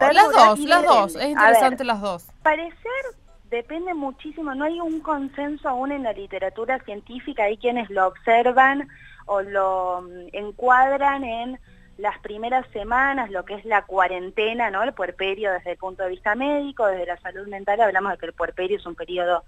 las 0.00 0.32
dos, 0.32 0.58
las 0.60 0.84
dos, 0.84 1.16
es 1.16 1.28
interesante 1.28 1.84
las 1.84 2.00
dos. 2.00 2.28
Aparecer 2.40 3.27
depende 3.50 3.94
muchísimo, 3.94 4.54
no 4.54 4.64
hay 4.64 4.80
un 4.80 5.00
consenso 5.00 5.68
aún 5.68 5.92
en 5.92 6.02
la 6.02 6.12
literatura 6.12 6.78
científica, 6.80 7.44
hay 7.44 7.56
quienes 7.56 7.88
lo 7.90 8.06
observan 8.06 8.88
o 9.26 9.42
lo 9.42 10.02
mm, 10.02 10.28
encuadran 10.32 11.24
en 11.24 11.58
las 11.98 12.18
primeras 12.20 12.66
semanas, 12.72 13.30
lo 13.30 13.44
que 13.44 13.54
es 13.54 13.64
la 13.64 13.82
cuarentena, 13.82 14.70
¿no? 14.70 14.82
El 14.84 14.92
puerperio 14.92 15.52
desde 15.52 15.72
el 15.72 15.78
punto 15.78 16.04
de 16.04 16.10
vista 16.10 16.34
médico, 16.36 16.86
desde 16.86 17.06
la 17.06 17.16
salud 17.18 17.48
mental 17.48 17.80
hablamos 17.80 18.12
de 18.12 18.18
que 18.18 18.26
el 18.26 18.32
puerperio 18.32 18.76
es 18.76 18.86
un 18.86 18.94
periodo 18.94 19.44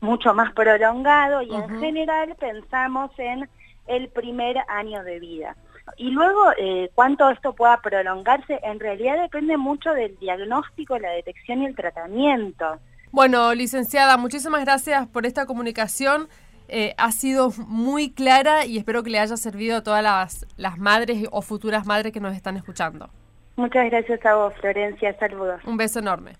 mucho 0.00 0.34
más 0.34 0.52
prolongado 0.52 1.40
y 1.40 1.54
en 1.54 1.80
general 1.80 2.36
pensamos 2.38 3.10
en 3.18 3.48
el 3.86 4.08
primer 4.08 4.58
año 4.68 5.02
de 5.02 5.18
vida. 5.18 5.56
Y 5.96 6.10
luego, 6.10 6.52
eh, 6.58 6.90
cuánto 6.94 7.28
esto 7.30 7.54
pueda 7.54 7.80
prolongarse, 7.80 8.58
en 8.62 8.80
realidad 8.80 9.20
depende 9.20 9.56
mucho 9.56 9.92
del 9.92 10.18
diagnóstico, 10.18 10.98
la 10.98 11.10
detección 11.10 11.62
y 11.62 11.66
el 11.66 11.76
tratamiento. 11.76 12.78
Bueno, 13.14 13.54
licenciada, 13.54 14.16
muchísimas 14.16 14.64
gracias 14.64 15.06
por 15.06 15.24
esta 15.24 15.46
comunicación. 15.46 16.26
Eh, 16.66 16.94
ha 16.98 17.12
sido 17.12 17.52
muy 17.68 18.10
clara 18.10 18.66
y 18.66 18.76
espero 18.76 19.04
que 19.04 19.10
le 19.10 19.20
haya 19.20 19.36
servido 19.36 19.76
a 19.76 19.82
todas 19.84 20.02
las, 20.02 20.44
las 20.56 20.78
madres 20.78 21.28
o 21.30 21.40
futuras 21.40 21.86
madres 21.86 22.12
que 22.12 22.18
nos 22.18 22.34
están 22.34 22.56
escuchando. 22.56 23.08
Muchas 23.54 23.88
gracias 23.88 24.26
a 24.26 24.34
vos, 24.34 24.52
Florencia. 24.60 25.16
Saludos. 25.20 25.60
Un 25.64 25.76
beso 25.76 26.00
enorme. 26.00 26.32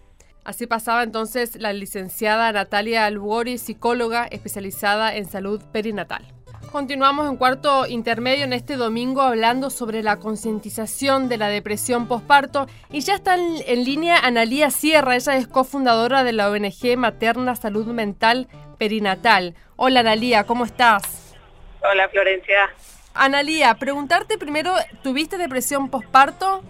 Así 0.43 0.67
pasaba 0.67 1.05
entonces 1.05 1.55
la 1.61 1.73
licenciada 1.73 2.51
Natalia 2.51 3.07
Albuori, 3.07 3.57
psicóloga 3.59 4.27
especializada 4.27 5.15
en 5.15 5.27
salud 5.27 5.63
perinatal. 5.71 6.27
Continuamos 6.75 7.29
en 7.31 7.37
cuarto 7.37 7.87
intermedio 7.87 8.43
en 8.43 8.53
este 8.53 8.75
domingo 8.75 9.23
hablando 9.23 9.71
sobre 9.71 10.03
la 10.03 10.19
concientización 10.19 11.29
de 11.29 11.37
la 11.37 11.47
depresión 11.47 12.09
posparto 12.09 12.67
y 12.91 12.99
ya 12.99 13.15
está 13.15 13.37
en, 13.37 13.85
línea 13.85 14.19
Analía 14.19 14.73
Sierra, 14.73 15.15
ella 15.15 15.37
es 15.37 15.47
cofundadora 15.47 16.25
de 16.25 16.33
la 16.33 16.51
ONG 16.51 16.97
Materna 16.97 17.55
Salud 17.55 17.87
Mental 17.87 18.49
Perinatal. 18.77 19.55
Hola 19.77 20.01
Analía, 20.01 20.47
¿cómo 20.47 20.65
estás? 20.65 21.37
Hola 21.81 22.09
Florencia. 22.09 22.69
Analía, 23.15 23.73
preguntarte 23.77 24.37
primero, 24.37 24.75
¿tuviste 25.05 25.39
depresión 25.39 25.91
posparto? 25.91 26.65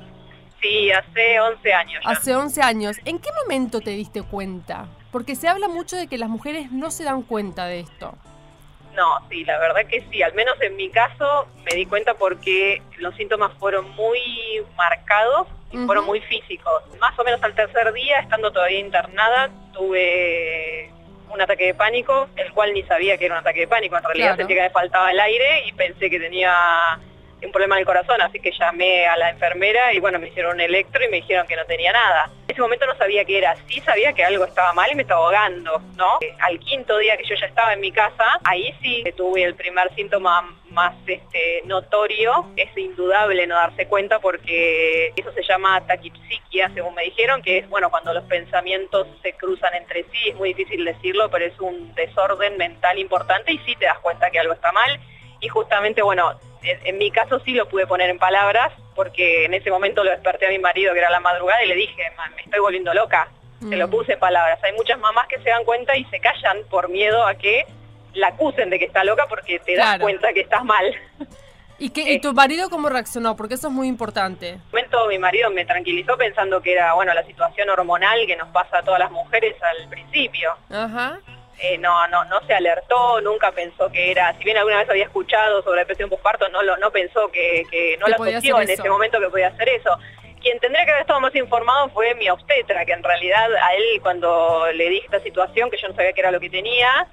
Sí, 0.61 0.91
hace 0.93 1.41
11 1.41 1.73
años. 1.73 2.05
Hace 2.05 2.37
11 2.37 2.61
años. 2.61 2.97
¿En 3.07 3.21
qué 3.21 3.31
momento 3.43 3.81
te 3.81 3.93
diste 3.93 4.21
cuenta? 4.21 4.87
Porque 5.11 5.35
se 5.35 5.49
habla 5.49 5.69
mucho 5.69 5.97
de 5.97 6.09
que 6.09 6.19
las 6.19 6.29
mujeres 6.29 6.71
no 6.73 6.91
se 6.91 7.05
dan 7.05 7.23
cuenta 7.23 7.65
de 7.65 7.81
esto. 7.81 8.19
No, 8.95 9.19
sí, 9.29 9.45
la 9.45 9.59
verdad 9.59 9.87
que 9.87 10.05
sí. 10.11 10.23
Al 10.23 10.35
menos 10.35 10.61
en 10.61 10.77
mi 10.77 10.89
caso 10.91 11.49
me 11.65 11.75
di 11.75 11.87
cuenta 11.87 12.15
porque 12.15 12.83
los 12.99 13.15
síntomas 13.17 13.53
fueron 13.59 13.91
muy 13.91 14.21
marcados 14.77 15.49
y 15.71 15.79
fueron 15.79 16.07
muy 16.07 16.21
físicos. 16.21 16.83
Más 17.01 17.19
o 17.19 17.25
menos 17.25 17.43
al 17.43 17.55
tercer 17.55 17.93
día, 17.93 18.21
estando 18.21 18.53
todavía 18.53 18.79
internada, 18.79 19.51
tuve 19.73 20.91
un 21.31 21.41
ataque 21.41 21.67
de 21.67 21.75
pánico, 21.75 22.29
el 22.37 22.53
cual 22.53 22.73
ni 22.73 22.85
sabía 22.85 23.19
que 23.19 23.27
era 23.27 23.35
un 23.35 23.41
ataque 23.41 23.61
de 23.61 23.69
pánico. 23.69 23.97
En 23.97 24.05
realidad 24.05 24.37
sentí 24.37 24.55
que 24.55 24.63
me 24.63 24.71
faltaba 24.71 25.11
el 25.11 25.19
aire 25.19 25.67
y 25.67 25.73
pensé 25.73 26.09
que 26.09 26.21
tenía 26.21 26.99
un 27.47 27.53
problema 27.53 27.77
del 27.77 27.85
corazón, 27.85 28.21
así 28.23 28.41
que 28.41 28.53
llamé 28.53 29.07
a 29.07 29.17
la 29.17 29.31
enfermera 29.31 29.93
y 29.93 30.01
bueno, 30.01 30.19
me 30.19 30.29
hicieron 30.29 30.55
un 30.55 30.61
electro 30.61 31.05
y 31.05 31.09
me 31.09 31.17
dijeron 31.17 31.47
que 31.47 31.57
no 31.57 31.65
tenía 31.65 31.93
nada. 31.93 32.31
En 32.47 32.51
ese 32.51 32.61
momento 32.61 32.87
no 32.87 32.97
sabía 32.97 33.25
qué 33.25 33.39
era, 33.39 33.57
sí 33.69 33.81
sabía 33.81 34.13
que 34.13 34.25
algo 34.25 34.45
estaba 34.45 34.73
mal 34.73 34.91
y 34.91 34.95
me 34.95 35.03
estaba 35.03 35.21
ahogando, 35.21 35.81
¿no? 35.97 36.19
Al 36.41 36.59
quinto 36.61 36.99
día 36.99 37.17
que 37.17 37.25
yo 37.25 37.35
ya 37.35 37.47
estaba 37.47 37.73
en 37.73 37.81
mi 37.81 37.91
casa, 37.91 38.25
ahí 38.45 38.75
sí 38.83 39.05
tuve 39.17 39.43
el 39.43 39.55
primer 39.55 39.93
síntoma 39.95 40.55
más 40.71 40.95
este, 41.07 41.63
notorio, 41.67 42.47
es 42.57 42.77
indudable 42.77 43.47
no 43.47 43.55
darse 43.55 43.87
cuenta 43.87 44.19
porque 44.19 45.13
eso 45.17 45.33
se 45.33 45.43
llama 45.43 45.87
taquipsiquia, 45.87 46.71
según 46.75 46.95
me 46.95 47.05
dijeron, 47.05 47.43
que 47.43 47.59
es, 47.59 47.69
bueno, 47.69 47.91
cuando 47.91 48.13
los 48.13 48.25
pensamientos 48.25 49.07
se 49.23 49.33
cruzan 49.35 49.75
entre 49.75 50.05
sí, 50.05 50.31
es 50.31 50.35
muy 50.35 50.53
difícil 50.53 50.85
decirlo, 50.85 51.31
pero 51.31 51.45
es 51.45 51.59
un 51.61 51.95
desorden 51.95 52.57
mental 52.57 52.99
importante 52.99 53.53
y 53.53 53.59
sí 53.59 53.77
te 53.77 53.87
das 53.87 53.99
cuenta 54.01 54.31
que 54.31 54.41
algo 54.41 54.53
está 54.53 54.73
mal 54.73 55.01
y 55.45 55.49
justamente, 55.49 56.01
bueno, 56.03 56.33
en, 56.65 56.99
mi 56.99 57.11
caso 57.11 57.41
sí 57.41 57.53
lo 57.53 57.69
pude 57.69 57.87
poner 57.87 58.11
en 58.11 58.19
palabras, 58.19 58.73
porque 58.95 59.45
en 59.45 59.55
ese 59.55 59.71
momento 59.71 60.03
lo 60.03 60.11
desperté 60.11 60.47
a 60.47 60.51
mi 60.51 60.59
marido, 60.59 60.93
que 60.93 60.99
era 60.99 61.11
la 61.11 61.21
madrugada, 61.21 61.63
y 61.65 61.69
le 61.69 61.75
dije, 61.75 62.03
me 62.35 62.43
estoy 62.43 62.61
volviendo 62.61 62.93
loca. 62.95 63.29
Se 63.69 63.77
lo 63.77 63.89
mm. 63.89 63.91
puse 63.91 64.13
en 64.13 64.19
palabras. 64.19 64.63
Hay 64.63 64.73
muchas 64.75 64.99
mamás 64.99 65.27
que 65.27 65.39
se 65.39 65.49
dan 65.49 65.65
cuenta 65.65 65.97
y 65.97 66.05
se 66.07 66.21
callan 66.21 66.59
por 66.69 66.91
miedo 66.91 67.27
a 67.27 67.35
que 67.35 67.65
la 68.13 68.29
acusen 68.29 68.71
de 68.71 68.79
que 68.79 68.85
está 68.85 69.05
loca 69.05 69.27
porque 69.29 69.59
te 69.59 69.77
das 69.77 69.99
cuenta 69.99 70.33
que 70.33 70.41
estás 70.41 70.65
mal. 70.65 70.95
¿Y, 71.79 71.91
qué, 71.91 72.03
¿Y 72.13 72.21
tu 72.21 72.33
marido 72.35 72.69
cómo 72.69 72.89
reaccionó? 72.89 73.37
Porque 73.37 73.55
eso 73.55 73.69
es 73.69 73.73
muy 73.73 73.89
importante. 73.89 74.51
En 74.51 74.61
momento 74.71 75.07
mi 75.09 75.19
marido 75.19 75.51
me 75.51 75.65
tranquilizó 75.65 76.17
pensando 76.17 76.61
que 76.61 76.73
era, 76.73 76.93
bueno, 76.95 77.15
la 77.15 77.25
situación 77.25 77.71
hormonal 77.71 78.27
que 78.27 78.37
nos 78.37 78.49
pasa 78.49 78.79
a 78.79 78.83
todas 78.83 79.01
las 79.01 79.11
mujeres 79.11 79.55
al 79.63 79.89
principio. 79.89 80.51
Ajá. 80.71 81.19
Eh, 81.61 81.79
no, 81.79 82.07
no, 82.09 82.25
no 82.25 82.41
se 82.47 82.55
alertó, 82.55 83.21
nunca 83.21 83.53
pensó 83.53 83.91
que 83.91 84.11
era, 84.11 84.37
si 84.37 84.45
bien 84.45 84.57
alguna 84.57 84.79
vez 84.79 84.91
había 84.91 85.05
escuchado 85.05 85.63
sobre 85.63 85.81
depresión 85.81 86.11
postparto, 86.11 86.49
no, 86.49 86.63
lo, 86.63 86.77
no 86.79 86.91
pensó 86.91 87.29
que, 87.29 87.63
que 87.71 87.97
no 87.99 88.09
lo 88.09 88.17
asoció 88.17 88.61
en 88.61 88.71
ese 88.71 88.89
momento 88.89 89.21
que 89.21 89.29
podía 89.29 89.49
hacer 89.49 89.69
eso. 89.69 89.97
Quien 90.41 90.59
tendría 90.59 90.85
que 90.85 90.91
haber 90.91 91.03
estado 91.03 91.21
más 91.21 91.35
informado 91.35 91.89
fue 91.91 92.15
mi 92.17 92.29
obstetra, 92.29 92.85
que 92.85 92.93
en 92.93 93.03
realidad 93.03 93.55
a 93.55 93.75
él 93.75 94.01
cuando 94.03 94.67
le 94.75 94.91
dije 94.91 95.07
esta 95.07 95.21
situación, 95.21 95.71
que 95.71 95.79
yo 95.79 95.89
no 95.89 95.95
sabía 95.95 96.13
qué 96.13 96.21
era 96.21 96.33
lo 96.33 96.41
que 96.41 96.51
tenía, 96.51 97.07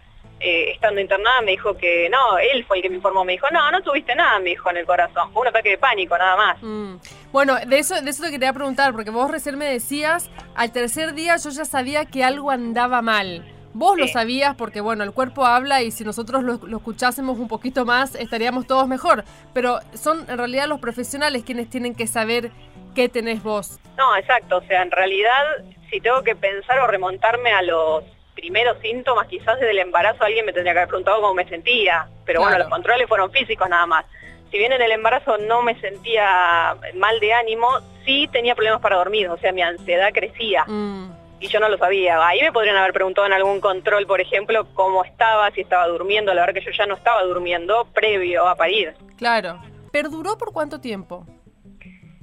eh, 0.44 0.72
estando 0.72 1.00
internada 1.00 1.42
me 1.42 1.52
dijo 1.52 1.78
que 1.78 2.10
no, 2.10 2.40
él 2.40 2.66
fue 2.66 2.78
el 2.78 2.84
que 2.84 2.90
me 2.90 2.96
informó, 2.96 3.24
me 3.24 3.34
dijo, 3.34 3.48
no, 3.52 3.70
no 3.70 3.82
tuviste 3.84 4.16
nada, 4.16 4.40
me 4.40 4.50
dijo 4.50 4.72
en 4.72 4.78
el 4.78 4.86
corazón, 4.88 5.32
fue 5.32 5.44
un 5.44 5.50
ataque 5.50 5.70
de 5.70 5.78
pánico, 5.78 6.18
nada 6.18 6.36
más. 6.36 6.58
Mm. 6.62 6.96
Bueno, 7.32 7.58
de 7.66 7.78
eso, 7.78 8.02
de 8.02 8.10
eso 8.10 8.24
te 8.24 8.32
quería 8.32 8.52
preguntar, 8.52 8.92
porque 8.92 9.12
vos 9.12 9.30
recién 9.30 9.58
me 9.58 9.66
decías, 9.66 10.32
al 10.56 10.72
tercer 10.72 11.14
día 11.14 11.38
yo 11.38 11.52
ya 11.52 11.64
sabía 11.64 12.06
que 12.06 12.24
algo 12.24 12.50
andaba 12.50 13.04
mal. 13.04 13.46
Vos 13.74 13.98
lo 13.98 14.08
sabías 14.08 14.56
porque, 14.56 14.82
bueno, 14.82 15.04
el 15.04 15.12
cuerpo 15.12 15.46
habla 15.46 15.82
y 15.82 15.92
si 15.92 16.04
nosotros 16.04 16.44
lo, 16.44 16.78
escuchásemos 16.78 17.40
un 17.40 17.48
poquito 17.48 17.86
más 17.86 18.16
estaríamos 18.16 18.68
todos 18.68 18.88
mejor. 18.88 19.24
Pero 19.54 19.80
son 19.94 20.30
en 20.30 20.38
realidad 20.38 20.68
los 20.68 20.80
profesionales 20.80 21.44
quienes 21.44 21.70
tienen 21.70 21.96
que 21.96 22.08
saber 22.08 22.52
qué 22.96 23.10
tenés 23.10 23.44
vos. 23.44 23.80
No, 23.98 24.16
exacto. 24.18 24.58
O 24.58 24.62
sea, 24.64 24.82
en 24.82 24.92
realidad, 24.92 25.44
si 25.90 26.02
tengo 26.02 26.22
que 26.24 26.36
pensar 26.36 26.80
o 26.80 26.88
remontarme 26.88 27.52
a 27.52 27.62
los 27.62 28.04
primeros 28.36 28.78
síntomas, 28.80 29.28
quizás 29.28 29.60
desde 29.60 29.72
el 29.72 29.80
embarazo 29.80 30.24
alguien 30.24 30.46
me 30.46 30.54
tendría 30.54 30.74
que 30.74 30.80
haber 30.80 30.90
preguntado 30.90 31.22
cómo 31.22 31.34
me 31.34 31.48
sentía. 31.48 32.08
Pero 32.26 32.42
bueno, 32.42 32.58
los 32.58 32.68
controles 32.68 33.08
fueron 33.08 33.32
físicos 33.32 33.70
nada 33.70 33.86
más. 33.86 34.06
Si 34.52 34.58
bien 34.58 34.74
en 34.74 34.82
el 34.82 34.92
embarazo 34.92 35.38
no 35.38 35.62
me 35.62 35.80
sentía 35.80 36.76
mal 36.96 37.20
de 37.22 37.34
ánimo, 37.34 37.70
sí 38.06 38.28
tenía 38.34 38.54
problemas 38.54 38.82
para 38.82 38.98
dormir. 38.98 39.30
O 39.30 39.38
sea, 39.38 39.54
mi 39.54 39.62
ansiedad 39.62 40.10
crecía. 40.14 40.66
Mm 40.68 41.21
y 41.42 41.48
yo 41.48 41.60
no 41.60 41.68
lo 41.68 41.78
sabía. 41.78 42.26
Ahí 42.26 42.40
me 42.42 42.52
podrían 42.52 42.78
haber 42.78 42.94
preguntado 42.94 43.26
en 43.26 43.34
algún 43.34 43.60
control, 43.60 44.06
por 44.06 44.22
ejemplo, 44.22 44.68
cómo 44.76 45.04
estaba, 45.04 45.50
si 45.52 45.62
estaba 45.62 45.88
durmiendo, 45.88 46.34
la 46.34 46.42
verdad 46.42 46.62
que 46.62 46.66
yo 46.66 46.72
ya 46.72 46.86
no 46.86 46.94
estaba 46.94 47.24
durmiendo 47.24 47.88
previo 47.94 48.48
a 48.48 48.56
parir. 48.56 48.94
Claro. 49.18 49.60
¿Perduró 49.92 50.38
por 50.38 50.54
cuánto 50.54 50.80
tiempo? 50.80 51.26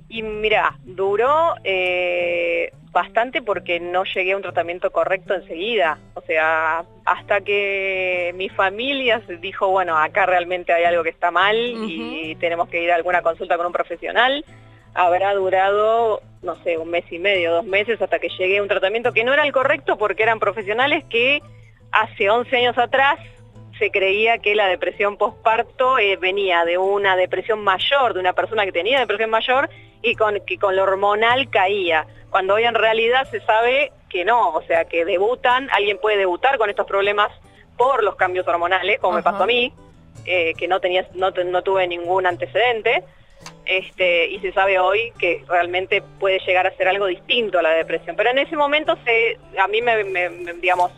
Y 0.09 0.22
mira, 0.22 0.78
duró 0.85 1.54
eh, 1.64 2.70
bastante 2.92 3.42
porque 3.42 3.81
no 3.81 4.04
llegué 4.04 4.33
a 4.33 4.37
un 4.37 4.42
tratamiento 4.42 4.90
correcto 4.90 5.35
enseguida. 5.35 5.98
O 6.14 6.22
sea, 6.22 6.85
hasta 7.04 7.40
que 7.40 8.33
mi 8.37 8.48
familia 8.48 9.20
dijo, 9.40 9.68
bueno, 9.68 9.98
acá 9.98 10.26
realmente 10.26 10.72
hay 10.72 10.85
algo 10.85 11.02
que 11.02 11.11
está 11.11 11.31
mal 11.31 11.57
y 11.57 12.37
tenemos 12.37 12.68
que 12.68 12.83
ir 12.83 12.92
a 12.92 12.94
alguna 12.94 13.20
consulta 13.20 13.57
con 13.57 13.66
un 13.66 13.72
profesional 13.72 14.44
habrá 14.94 15.35
durado, 15.35 16.20
no 16.42 16.57
sé, 16.62 16.79
un 16.79 16.90
mes 16.90 17.05
y 17.11 17.18
medio, 17.18 17.53
dos 17.53 17.64
meses, 17.64 18.01
hasta 18.01 18.18
que 18.18 18.29
llegué 18.29 18.59
a 18.59 18.62
un 18.62 18.68
tratamiento 18.68 19.12
que 19.12 19.24
no 19.24 19.33
era 19.33 19.44
el 19.44 19.53
correcto 19.53 19.96
porque 19.96 20.22
eran 20.22 20.38
profesionales 20.40 21.05
que 21.09 21.42
hace 21.92 22.31
11 22.31 22.57
años 22.57 22.79
atrás 22.79 23.18
se 23.79 23.90
creía 23.90 24.38
que 24.38 24.55
la 24.55 24.66
depresión 24.66 25.16
postparto 25.16 25.98
eh, 25.98 26.16
venía 26.16 26.64
de 26.64 26.79
una 26.79 27.16
depresión 27.16 27.62
mayor, 27.62 28.12
de 28.12 28.20
una 28.20 28.33
persona 28.33 28.64
que 28.64 28.72
tenía 28.72 28.98
depresión 28.98 29.31
mayor 29.31 29.70
y 30.03 30.14
con, 30.14 30.40
que 30.44 30.59
con 30.59 30.74
lo 30.77 30.83
hormonal 30.83 31.48
caía, 31.48 32.07
cuando 32.31 32.55
hoy 32.55 32.64
en 32.64 32.74
realidad 32.74 33.29
se 33.31 33.40
sabe 33.40 33.92
que 34.09 34.24
no, 34.24 34.51
o 34.51 34.62
sea, 34.62 34.85
que 34.87 35.05
debutan, 35.05 35.68
alguien 35.70 35.98
puede 35.98 36.16
debutar 36.16 36.59
con 36.59 36.70
estos 36.70 36.87
problemas 36.87 37.31
por 37.77 38.03
los 38.03 38.16
cambios 38.16 38.46
hormonales, 38.48 38.98
como 38.98 39.16
me 39.16 39.22
pasó 39.22 39.44
a 39.44 39.46
mí, 39.46 39.72
eh, 40.24 40.55
que 40.55 40.66
no, 40.66 40.81
tenía, 40.81 41.07
no, 41.14 41.31
no 41.31 41.62
tuve 41.62 41.87
ningún 41.87 42.27
antecedente, 42.27 43.05
este, 43.68 44.28
y 44.28 44.40
se 44.40 44.50
sabe 44.52 44.78
hoy 44.78 45.12
que 45.18 45.44
realmente 45.46 46.02
puede 46.18 46.40
llegar 46.40 46.66
a 46.66 46.74
ser 46.74 46.88
algo 46.88 47.07
distinto 47.07 47.59
a 47.59 47.62
la 47.62 47.70
depresión. 47.70 48.16
Pero 48.16 48.31
en 48.31 48.38
ese 48.38 48.57
momento 48.57 48.96
se, 49.04 49.38
a 49.59 49.68
mí 49.68 49.83
me, 49.83 50.02
digamos, 50.61 50.90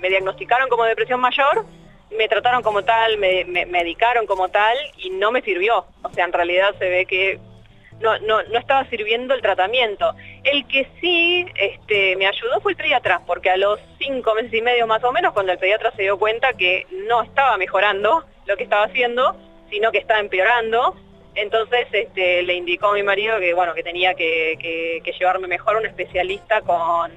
me 0.00 0.08
diagnosticaron 0.08 0.68
como 0.68 0.84
depresión 0.84 1.20
mayor, 1.20 1.66
me 2.16 2.28
trataron 2.28 2.62
como 2.62 2.84
tal, 2.84 3.18
me, 3.18 3.44
medicaron 3.66 4.26
como 4.26 4.48
tal 4.48 4.76
y 4.98 5.10
no 5.10 5.32
me 5.32 5.42
sirvió. 5.42 5.84
O 6.02 6.10
sea, 6.14 6.24
en 6.24 6.32
realidad 6.32 6.74
se 6.78 6.88
ve 6.88 7.06
que 7.06 7.40
no, 7.98 8.16
no, 8.20 8.40
no 8.44 8.58
estaba 8.58 8.88
sirviendo 8.88 9.34
el 9.34 9.42
tratamiento. 9.42 10.14
El 10.44 10.64
que 10.68 10.86
sí 11.00 11.44
este, 11.56 12.14
me 12.16 12.28
ayudó 12.28 12.60
fue 12.60 12.72
el 12.72 12.78
pediatra, 12.78 13.22
porque 13.26 13.50
a 13.50 13.56
los 13.56 13.80
cinco 13.98 14.34
meses 14.34 14.54
y 14.54 14.62
medio 14.62 14.86
más 14.86 15.02
o 15.02 15.10
menos, 15.10 15.32
cuando 15.32 15.50
el 15.50 15.58
pediatra 15.58 15.90
se 15.96 16.02
dio 16.02 16.18
cuenta 16.18 16.52
que 16.52 16.86
no 17.08 17.22
estaba 17.22 17.56
mejorando 17.56 18.24
lo 18.46 18.56
que 18.56 18.62
estaba 18.62 18.84
haciendo, 18.84 19.36
sino 19.70 19.90
que 19.90 19.98
estaba 19.98 20.20
empeorando, 20.20 20.94
entonces 21.34 21.86
este, 21.92 22.42
le 22.42 22.54
indicó 22.54 22.88
a 22.88 22.94
mi 22.94 23.02
marido 23.02 23.38
que, 23.38 23.54
bueno, 23.54 23.74
que 23.74 23.82
tenía 23.82 24.14
que, 24.14 25.02
llevarme 25.18 25.48
mejor 25.48 25.76
a 25.76 25.78
un 25.80 25.86
especialista 25.86 26.60
con... 26.62 27.12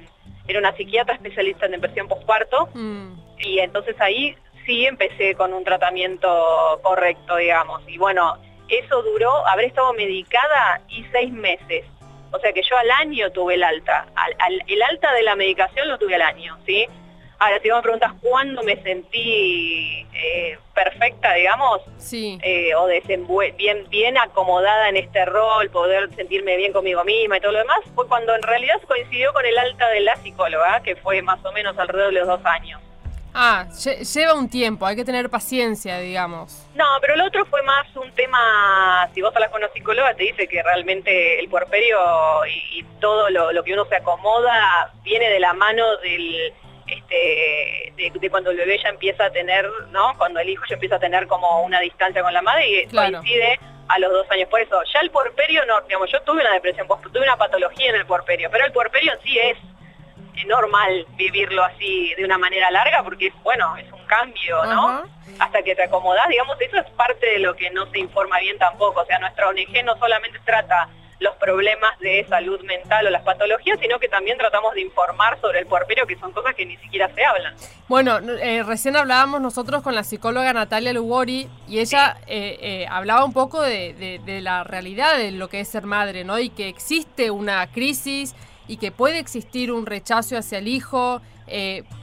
Era 0.48 0.60
una 0.60 0.76
psiquiatra 0.76 1.14
especialista 1.14 1.66
en 1.66 1.72
depresión 1.72 2.06
postparto. 2.08 2.68
Mm. 2.72 3.14
Y 3.38 3.58
entonces 3.58 3.96
ahí 4.00 4.36
sí 4.64 4.86
empecé 4.86 5.34
con 5.34 5.52
un 5.52 5.64
tratamiento 5.64 6.80
correcto, 6.82 7.36
digamos. 7.36 7.82
Y 7.88 7.98
bueno, 7.98 8.38
eso 8.68 9.02
duró, 9.02 9.46
habré 9.46 9.66
estado 9.66 9.92
medicada 9.94 10.80
y 10.88 11.04
seis 11.12 11.32
meses. 11.32 11.84
O 12.32 12.38
sea 12.38 12.52
que 12.52 12.62
yo 12.62 12.76
al 12.76 12.90
año 12.90 13.30
tuve 13.32 13.54
el 13.54 13.64
alta. 13.64 14.06
el 14.66 14.82
alta 14.82 15.12
de 15.14 15.22
la 15.22 15.36
medicación 15.36 15.88
lo 15.88 15.98
tuve 15.98 16.14
al 16.14 16.22
año, 16.22 16.58
¿sí? 16.66 16.86
Ahora, 17.38 17.60
si 17.60 17.68
vos 17.68 17.78
me 17.78 17.82
preguntas 17.82 18.12
cuándo 18.22 18.62
me 18.62 18.82
sentí 18.82 20.06
eh, 20.14 20.58
perfecta, 20.74 21.34
digamos, 21.34 21.82
sí. 21.98 22.38
Eh, 22.42 22.74
o 22.74 22.86
bien, 23.56 23.86
bien 23.90 24.16
acomodada 24.16 24.88
en 24.88 24.96
este 24.96 25.24
rol, 25.26 25.68
poder 25.70 26.14
sentirme 26.14 26.56
bien 26.56 26.72
conmigo 26.72 27.04
misma 27.04 27.36
y 27.36 27.40
todo 27.40 27.52
lo 27.52 27.58
demás, 27.58 27.80
fue 27.94 28.08
cuando 28.08 28.34
en 28.34 28.42
realidad 28.42 28.80
coincidió 28.86 29.34
con 29.34 29.44
el 29.44 29.58
alta 29.58 29.88
de 29.88 30.00
la 30.00 30.16
psicóloga, 30.16 30.80
que 30.82 30.96
fue 30.96 31.20
más 31.20 31.44
o 31.44 31.52
menos 31.52 31.76
alrededor 31.78 32.12
de 32.14 32.20
los 32.20 32.28
dos 32.28 32.46
años. 32.46 32.80
Ah, 33.38 33.66
lleva 34.14 34.32
un 34.32 34.48
tiempo, 34.48 34.86
hay 34.86 34.96
que 34.96 35.04
tener 35.04 35.28
paciencia, 35.28 35.98
digamos. 35.98 36.66
No, 36.74 36.86
pero 37.02 37.12
el 37.12 37.20
otro 37.20 37.44
fue 37.44 37.62
más 37.64 37.86
un 37.94 38.10
tema, 38.12 39.10
si 39.12 39.20
vos 39.20 39.30
hablas 39.36 39.50
con 39.50 39.62
una 39.62 39.70
psicóloga, 39.74 40.14
te 40.14 40.22
dice 40.22 40.48
que 40.48 40.62
realmente 40.62 41.38
el 41.38 41.50
puerperio 41.50 41.98
y, 42.46 42.82
todo 42.98 43.28
lo, 43.28 43.52
lo 43.52 43.62
que 43.62 43.74
uno 43.74 43.84
se 43.84 43.96
acomoda 43.96 44.90
viene 45.02 45.28
de 45.28 45.38
la 45.38 45.52
mano 45.52 45.98
del 45.98 46.54
este, 46.86 47.92
de, 47.96 48.30
cuando 48.30 48.50
el 48.50 48.56
bebé 48.56 48.78
ya 48.82 48.88
empieza 48.88 49.26
a 49.26 49.30
tener, 49.30 49.68
¿no? 49.90 50.14
Cuando 50.18 50.40
el 50.40 50.48
hijo 50.48 50.64
ya 50.68 50.74
empieza 50.74 50.96
a 50.96 51.00
tener 51.00 51.26
como 51.26 51.62
una 51.62 51.80
distancia 51.80 52.22
con 52.22 52.32
la 52.32 52.42
madre 52.42 52.68
y 52.68 52.86
coincide 52.86 53.58
a 53.88 53.98
los 53.98 54.10
dos 54.12 54.30
años. 54.30 54.48
Por 54.48 54.60
eso, 54.60 54.80
ya 54.92 55.00
el 55.00 55.10
puerperio, 55.10 55.64
no, 55.66 55.80
digamos, 55.82 56.10
yo 56.10 56.20
tuve 56.22 56.40
una 56.40 56.52
depresión, 56.52 56.86
tuve 56.86 57.22
una 57.22 57.36
patología 57.36 57.90
en 57.90 57.96
el 57.96 58.06
puerperio, 58.06 58.50
pero 58.50 58.64
el 58.64 58.72
puerperio 58.72 59.12
en 59.12 59.20
sí 59.22 59.38
es 59.38 59.58
normal 60.46 61.06
vivirlo 61.16 61.64
así 61.64 62.14
de 62.14 62.24
una 62.24 62.38
manera 62.38 62.70
larga 62.70 63.02
porque 63.02 63.28
es, 63.28 63.34
bueno, 63.42 63.76
es 63.76 63.90
un 63.90 64.04
cambio, 64.06 64.64
¿no? 64.66 65.02
Hasta 65.38 65.62
que 65.62 65.74
te 65.74 65.84
acomodas, 65.84 66.28
digamos, 66.28 66.60
eso 66.60 66.78
es 66.78 66.90
parte 66.90 67.26
de 67.26 67.38
lo 67.40 67.56
que 67.56 67.70
no 67.70 67.86
se 67.90 67.98
informa 67.98 68.38
bien 68.40 68.58
tampoco. 68.58 69.00
O 69.00 69.06
sea, 69.06 69.18
nuestra 69.18 69.48
ONG 69.48 69.84
no 69.84 69.96
solamente 69.96 70.38
trata 70.44 70.88
los 71.18 71.34
problemas 71.36 71.98
de 72.00 72.26
salud 72.28 72.60
mental 72.62 73.06
o 73.06 73.10
las 73.10 73.22
patologías, 73.22 73.78
sino 73.80 73.98
que 73.98 74.08
también 74.08 74.36
tratamos 74.36 74.74
de 74.74 74.82
informar 74.82 75.40
sobre 75.40 75.60
el 75.60 75.66
puerperio, 75.66 76.06
que 76.06 76.16
son 76.16 76.32
cosas 76.32 76.54
que 76.54 76.66
ni 76.66 76.76
siquiera 76.76 77.10
se 77.14 77.24
hablan. 77.24 77.54
Bueno, 77.88 78.18
eh, 78.18 78.62
recién 78.62 78.96
hablábamos 78.96 79.40
nosotros 79.40 79.82
con 79.82 79.94
la 79.94 80.04
psicóloga 80.04 80.52
Natalia 80.52 80.92
Lugori 80.92 81.48
y 81.66 81.78
ella 81.78 82.18
eh, 82.26 82.58
eh, 82.60 82.86
hablaba 82.90 83.24
un 83.24 83.32
poco 83.32 83.62
de, 83.62 84.20
de, 84.24 84.40
la 84.40 84.64
realidad 84.64 85.16
de 85.16 85.30
lo 85.30 85.48
que 85.48 85.60
es 85.60 85.68
ser 85.68 85.86
madre, 85.86 86.24
¿no? 86.24 86.38
Y 86.38 86.50
que 86.50 86.68
existe 86.68 87.30
una 87.30 87.66
crisis 87.72 88.34
y 88.68 88.76
que 88.76 88.92
puede 88.92 89.18
existir 89.18 89.72
un 89.72 89.86
rechazo 89.86 90.36
hacia 90.36 90.58
el 90.58 90.68
hijo, 90.68 91.22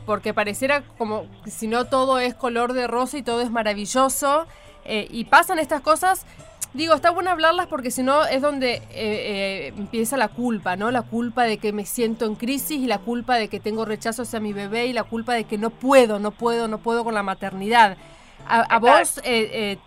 porque 0.06 0.34
pareciera 0.34 0.84
como 0.98 1.28
si 1.46 1.68
no 1.68 1.84
todo 1.86 2.20
es 2.20 2.34
color 2.34 2.72
de 2.72 2.88
rosa 2.88 3.18
y 3.18 3.24
todo 3.24 3.42
es 3.42 3.52
maravilloso. 3.52 4.48
y 4.86 5.26
pasan 5.26 5.60
estas 5.60 5.82
cosas 5.82 6.26
Digo, 6.74 6.96
está 6.96 7.12
bueno 7.12 7.30
hablarlas 7.30 7.68
porque 7.68 7.92
si 7.92 8.02
no 8.02 8.26
es 8.26 8.42
donde 8.42 8.74
eh, 8.74 8.82
eh, 8.96 9.68
empieza 9.78 10.18
la 10.18 10.28
culpa, 10.28 10.76
¿no? 10.76 10.90
La 10.90 11.04
culpa 11.04 11.44
de 11.44 11.60
que 11.60 11.72
me 11.72 11.86
siento 11.86 12.26
en 12.26 12.34
crisis 12.34 12.80
y 12.80 12.88
la 12.88 12.98
culpa 12.98 13.36
de 13.36 13.48
que 13.48 13.60
tengo 13.60 13.86
rechazo 13.86 14.24
hacia 14.24 14.40
mi 14.40 14.54
bebé 14.54 14.88
y 14.88 14.94
la 14.94 15.04
culpa 15.04 15.36
de 15.36 15.44
que 15.44 15.60
no 15.60 15.70
puedo, 15.70 16.18
no 16.18 16.32
puedo, 16.32 16.68
no 16.68 16.80
puedo 16.80 17.04
con 17.04 17.14
la 17.14 17.22
maternidad. 17.22 17.96
A, 18.48 18.80
vos, 18.80 19.22
eh, 19.24 19.78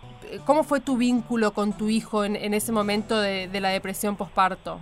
¿cómo 0.45 0.63
fue 0.63 0.79
tu 0.79 0.95
vínculo 0.97 1.51
con 1.51 1.77
tu 1.77 1.89
hijo 1.89 2.23
en, 2.23 2.53
ese 2.53 2.71
momento 2.71 3.19
de, 3.19 3.49
la 3.59 3.69
depresión 3.69 4.15
posparto? 4.15 4.79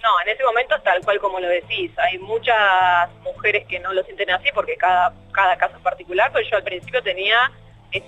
No, 0.00 0.20
en 0.24 0.28
ese 0.28 0.44
momento 0.44 0.80
tal 0.82 1.02
cual 1.02 1.18
como 1.18 1.40
lo 1.40 1.48
decís. 1.48 1.90
Hay 1.98 2.18
muchas 2.18 3.10
mujeres 3.24 3.66
que 3.66 3.80
no 3.80 3.92
lo 3.92 4.04
sienten 4.04 4.30
así 4.30 4.48
porque 4.54 4.76
cada, 4.76 5.12
cada 5.32 5.56
caso 5.58 5.76
es 5.76 5.82
particular, 5.82 6.30
pero 6.32 6.48
yo 6.48 6.56
al 6.56 6.62
principio 6.62 7.02
tenía 7.02 7.50
es, 7.92 8.04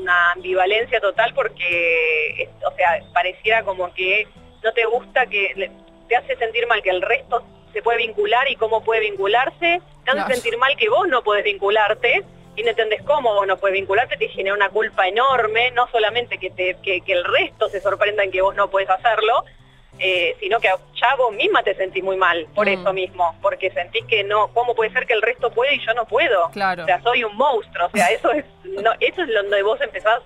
una 0.00 0.32
ambivalencia 0.32 1.00
total 1.00 1.32
porque, 1.34 2.48
o 2.66 2.76
sea, 2.76 3.00
pareciera 3.14 3.62
como 3.62 3.92
que 3.94 4.28
no 4.62 4.72
te 4.72 4.84
gusta 4.84 5.26
que 5.26 5.70
te 6.08 6.16
hace 6.16 6.36
sentir 6.36 6.66
mal 6.66 6.82
que 6.82 6.90
el 6.90 7.00
resto 7.00 7.42
se 7.72 7.82
puede 7.82 7.98
vincular 7.98 8.50
y 8.50 8.56
cómo 8.56 8.84
puede 8.84 9.00
vincularse, 9.00 9.80
te 10.04 10.10
hace 10.10 10.34
sentir 10.34 10.58
mal 10.58 10.76
que 10.76 10.90
vos 10.90 11.08
no 11.08 11.22
puedes 11.22 11.44
vincularte 11.44 12.22
y 12.56 12.62
no 12.62 12.70
entendés 12.70 13.02
cómo 13.02 13.34
vos 13.34 13.46
no 13.46 13.56
puedes 13.56 13.74
vincularte, 13.74 14.16
te 14.16 14.28
genera 14.28 14.54
una 14.54 14.68
culpa 14.68 15.08
enorme, 15.08 15.70
no 15.70 15.88
solamente 15.88 16.38
que, 16.38 16.50
te, 16.50 16.76
que, 16.82 17.00
que 17.00 17.12
el 17.12 17.24
resto 17.24 17.68
se 17.68 17.80
sorprenda 17.80 18.22
en 18.22 18.30
que 18.30 18.42
vos 18.42 18.54
no 18.54 18.68
puedes 18.70 18.90
hacerlo, 18.90 19.44
eh, 19.98 20.36
sino 20.40 20.58
que 20.58 20.68
ya 21.00 21.14
vos 21.16 21.32
misma 21.34 21.62
te 21.62 21.74
sentís 21.74 22.02
muy 22.02 22.16
mal 22.16 22.46
por 22.54 22.66
mm. 22.66 22.80
eso 22.80 22.92
mismo, 22.92 23.34
porque 23.40 23.70
sentís 23.70 24.04
que 24.06 24.24
no, 24.24 24.48
¿cómo 24.48 24.74
puede 24.74 24.90
ser 24.92 25.06
que 25.06 25.12
el 25.12 25.22
resto 25.22 25.50
puede 25.50 25.76
y 25.76 25.86
yo 25.86 25.94
no 25.94 26.04
puedo? 26.04 26.50
Claro. 26.50 26.82
O 26.82 26.86
sea, 26.86 27.00
soy 27.02 27.22
un 27.24 27.36
monstruo, 27.36 27.86
o 27.86 27.90
sea, 27.90 28.08
eso 28.08 28.32
es, 28.32 28.44
no, 28.64 28.92
eso 29.00 29.22
es 29.22 29.34
donde 29.34 29.62
vos 29.62 29.80
empezás, 29.80 30.20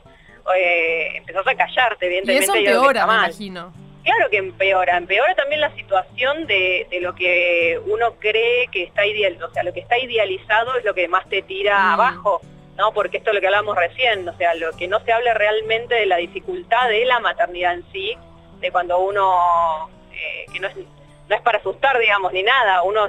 eh, 0.56 1.16
empezás 1.16 1.46
a 1.46 1.54
callarte, 1.54 2.06
evidentemente. 2.06 2.42
Y 2.42 2.44
eso 2.44 2.54
empeora, 2.54 3.06
me 3.06 3.14
imagino. 3.14 3.72
Claro 4.04 4.30
que 4.30 4.38
empeora, 4.38 4.96
empeora 4.96 5.34
también 5.34 5.60
la 5.60 5.74
situación 5.74 6.46
de, 6.46 6.86
lo 7.02 7.14
que 7.14 7.78
uno 7.86 8.14
cree 8.18 8.68
que 8.68 8.84
está 8.84 9.04
ideal, 9.04 9.36
o 9.42 9.50
sea, 9.52 9.62
lo 9.64 9.74
que 9.74 9.80
está 9.80 9.98
idealizado 9.98 10.76
es 10.76 10.84
lo 10.84 10.94
que 10.94 11.08
más 11.08 11.28
te 11.28 11.42
tira 11.42 11.78
mm. 11.78 11.92
abajo. 11.92 12.40
¿no? 12.78 12.92
Porque 12.92 13.16
esto 13.16 13.30
es 13.30 13.34
lo 13.34 13.40
que 13.40 13.48
hablamos 13.48 13.76
recién, 13.76 14.26
o 14.28 14.36
sea, 14.36 14.54
lo 14.54 14.70
que 14.76 14.86
no 14.86 15.00
se 15.00 15.12
habla 15.12 15.34
realmente 15.34 15.96
de 15.96 16.06
la 16.06 16.16
dificultad 16.16 16.88
de 16.88 17.04
la 17.06 17.18
maternidad 17.18 17.74
en 17.74 17.84
sí, 17.90 18.16
de 18.60 18.70
cuando 18.70 18.98
uno, 18.98 19.88
eh, 20.12 20.46
que 20.52 20.60
no 20.60 20.68
es, 20.68 20.76
no 20.76 21.36
es 21.36 21.42
para 21.42 21.58
asustar, 21.58 21.98
digamos, 21.98 22.32
ni 22.32 22.42
nada, 22.42 22.82
uno, 22.82 23.08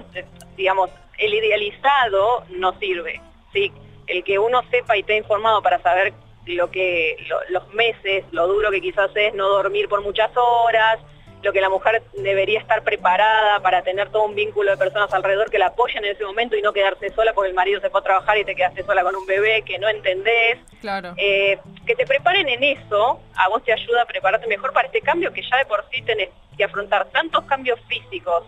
digamos, 0.56 0.90
el 1.18 1.34
idealizado 1.34 2.44
no 2.50 2.78
sirve, 2.80 3.22
¿sí? 3.54 3.72
El 4.08 4.24
que 4.24 4.40
uno 4.40 4.62
sepa 4.72 4.98
y 4.98 5.02
esté 5.02 5.18
informado 5.18 5.62
para 5.62 5.82
saber 5.82 6.14
lo 6.46 6.72
que, 6.72 7.18
los 7.50 7.74
meses, 7.74 8.26
lo 8.32 8.48
duro 8.48 8.72
que 8.72 8.82
quizás 8.82 9.12
es 9.16 9.34
no 9.34 9.48
dormir 9.50 9.88
por 9.88 10.02
muchas 10.02 10.32
horas, 10.36 11.00
lo 11.42 11.54
que 11.54 11.62
la 11.62 11.70
mujer 11.70 12.04
debería 12.18 12.60
estar 12.60 12.84
preparada 12.84 13.60
para 13.62 13.82
tener 13.82 14.10
todo 14.10 14.24
un 14.24 14.36
vínculo 14.36 14.72
de 14.72 14.78
personas 14.78 15.14
alrededor 15.14 15.50
que 15.50 15.58
la 15.58 15.68
apoyen 15.68 16.04
en 16.04 16.12
ese 16.12 16.26
momento 16.26 16.58
y 16.58 16.62
no 16.62 16.74
quedarse 16.74 17.10
sola 17.12 17.34
porque 17.34 17.50
el 17.50 17.56
marido 17.56 17.80
se 17.80 17.90
fue 17.90 18.02
a 18.02 18.04
trabajar 18.04 18.38
y 18.38 18.44
te 18.44 18.56
quedaste 18.56 18.84
sola 18.84 19.04
con 19.04 19.16
un 19.16 19.26
bebé 19.26 19.62
que 19.62 19.80
no 19.80 19.88
entendés. 19.88 20.58
Claro. 20.82 21.14
Eh, 21.18 21.58
que 21.86 21.96
te 21.96 22.06
preparen 22.06 22.48
en 22.50 22.64
eso, 22.64 23.22
a 23.36 23.48
vos 23.50 23.64
te 23.64 23.72
ayuda 23.72 24.02
a 24.04 24.06
prepararte 24.06 24.48
mejor 24.48 24.74
para 24.74 24.88
este 24.88 25.02
cambio 25.02 25.32
que 25.32 25.42
ya 25.42 25.58
de 25.58 25.66
por 25.66 25.86
sí 25.92 26.02
tenés 26.02 26.30
que 26.58 26.64
afrontar 26.66 27.06
tantos 27.10 27.46
cambios 27.46 27.80
físicos 27.88 28.44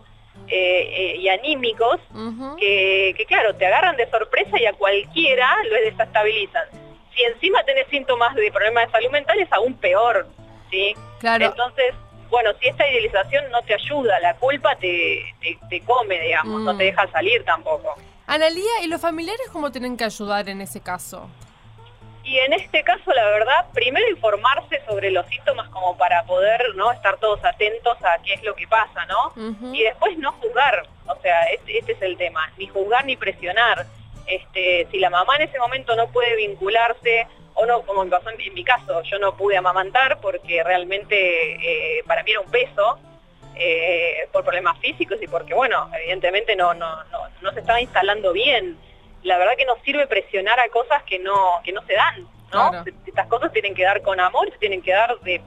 eh, 0.47 1.13
eh, 1.13 1.15
y 1.17 1.30
anímicos 1.30 1.99
que, 2.60 3.13
que, 3.15 3.25
claro, 3.25 3.56
te 3.56 3.65
agarran 3.65 3.95
de 3.95 4.10
sorpresa 4.10 4.60
y 4.60 4.65
a 4.65 4.73
cualquiera 4.73 5.47
lo 5.69 5.75
desestabilizan. 5.75 6.67
Si 7.15 7.23
encima 7.23 7.63
tenés 7.63 7.88
síntomas 7.88 8.36
de 8.36 8.51
problemas 8.51 8.88
de 8.88 8.91
salud 8.91 9.12
mental 9.12 9.39
es 9.39 9.51
aún 9.51 9.75
peor, 9.75 10.27
¿sí? 10.69 10.93
Claro. 11.19 11.45
Entonces, 11.45 11.93
bueno, 12.32 12.52
si 12.60 12.70
esta 12.70 12.88
idealización 12.88 13.52
no 13.52 13.62
te 13.62 13.76
ayuda, 13.76 14.20
la 14.22 14.34
culpa 14.36 14.76
te, 14.78 15.22
te, 15.70 15.82
come, 15.82 16.20
digamos, 16.20 16.62
no 16.62 16.76
te 16.78 16.86
mm. 16.86 16.88
deja 16.88 17.12
salir 17.12 17.44
tampoco. 17.44 17.94
Analía, 18.26 18.82
¿y 18.84 18.88
los 18.88 19.02
familiares 19.02 19.48
cómo 19.52 19.72
tienen 19.72 19.98
que 19.98 20.06
ayudar 20.06 20.48
en 20.48 20.62
ese 20.62 20.80
caso? 20.80 21.30
Y 22.24 22.38
en 22.38 22.54
este 22.54 22.84
caso, 22.84 23.12
la 23.12 23.26
verdad, 23.26 23.65
primero 23.74 24.10
informarse 24.10 24.82
sobre 24.88 25.12
los 25.12 25.26
síntomas 25.28 25.67
como 25.70 25.98
para 25.98 26.24
poder 26.24 26.74
no 26.76 26.91
estar 26.91 27.17
todos 27.17 27.44
atentos 27.44 27.98
a 28.04 28.22
qué 28.24 28.36
es 28.36 28.44
lo 28.44 28.56
que 28.56 28.67
pasa, 28.67 29.06
¿no? 29.06 29.74
Y 29.74 29.84
después 29.84 30.17
no 30.17 30.32
juzgar, 30.34 30.88
o 31.08 31.15
sea, 31.22 31.44
este, 31.46 31.80
este, 31.80 31.91
es 31.91 32.02
el 32.02 32.15
tema, 32.15 32.50
ni 32.58 32.67
juzgar 32.67 33.06
ni 33.06 33.17
presionar. 33.17 33.86
Este, 34.28 34.88
si 34.91 35.00
la 35.00 35.10
mamá 35.10 35.36
en 35.36 35.50
ese 35.50 35.60
momento 35.60 35.96
no 35.96 36.08
puede 36.08 36.38
vincularse 36.38 37.28
o 37.62 37.65
no, 37.65 37.82
como 37.84 38.08
pasó 38.10 38.30
en, 38.30 38.54
mi 38.54 38.63
caso, 38.63 39.04
yo 39.04 39.19
no 39.19 39.36
pude 39.36 39.56
amamantar 39.56 40.19
porque 40.19 40.63
realmente 40.63 41.17
eh, 41.17 42.04
para 42.08 42.24
mí 42.24 42.32
era 42.32 42.41
un 42.41 42.50
peso 42.50 43.00
eh, 43.56 44.28
por 44.32 44.43
problemas 44.43 44.80
físicos 44.80 45.21
y 45.21 45.28
porque, 45.28 45.54
bueno, 45.54 45.89
evidentemente 46.02 46.56
no, 46.56 46.74
no, 46.74 47.04
no, 47.06 47.19
no, 47.41 47.52
se 47.52 47.60
estaba 47.60 47.80
instalando 47.80 48.34
bien. 48.34 48.78
La 49.24 49.38
verdad 49.38 49.54
que 49.56 49.65
no 49.65 49.76
sirve 49.86 50.08
presionar 50.08 50.60
a 50.60 50.69
cosas 50.69 51.04
que 51.04 51.19
no, 51.19 51.62
que 51.63 51.71
no 51.71 51.84
se 51.84 51.93
dan, 51.93 52.28
¿no? 52.52 52.84
Estas 53.06 53.28
cosas 53.28 53.52
tienen 53.54 53.76
que 53.76 53.84
dar 53.84 54.02
con 54.02 54.19
amor, 54.19 54.52
se 54.52 54.58
tienen 54.58 54.82
que 54.82 54.91
dar 54.91 55.19
de 55.19 55.41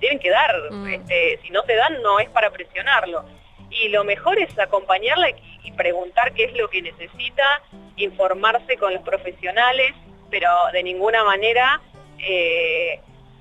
tienen 0.00 0.18
que 0.18 0.30
dar, 0.30 0.56
mm. 0.68 0.94
este, 0.94 1.38
si 1.42 1.50
no 1.50 1.62
se 1.62 1.76
dan 1.76 2.02
no 2.02 2.18
es 2.18 2.28
para 2.30 2.50
presionarlo. 2.50 3.24
Y 3.70 3.88
lo 3.88 4.02
mejor 4.02 4.38
es 4.38 4.58
acompañarla 4.58 5.28
y 5.62 5.70
preguntar 5.72 6.32
qué 6.32 6.44
es 6.44 6.54
lo 6.54 6.68
que 6.68 6.82
necesita, 6.82 7.62
informarse 7.96 8.76
con 8.78 8.92
los 8.92 9.02
profesionales, 9.02 9.94
pero 10.32 10.48
de 10.72 10.82
ninguna 10.82 11.22
manera 11.22 11.80
eh, 12.18 12.98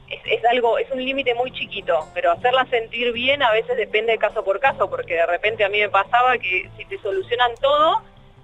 es, 0.10 0.45
algo, 0.45 0.77
es 0.77 0.91
un 0.91 1.04
límite 1.04 1.34
muy 1.34 1.51
chiquito, 1.54 2.06
pero 2.13 2.32
hacerla 2.34 2.65
sentir 2.65 3.13
bien 3.13 3.41
a 3.41 3.51
veces 3.51 3.77
depende 3.77 4.12
de 4.12 4.17
caso 4.17 4.43
por 4.43 4.60
caso, 4.60 4.89
porque 4.89 5.13
de 5.13 5.25
repente 5.25 5.63
a 5.63 5.69
mí 5.69 5.80
me 5.80 5.89
pasaba 5.89 6.38
que 6.38 6.69
si 6.77 6.86
te 6.86 7.01
solucionan 7.01 7.51
todo, 7.62 8.01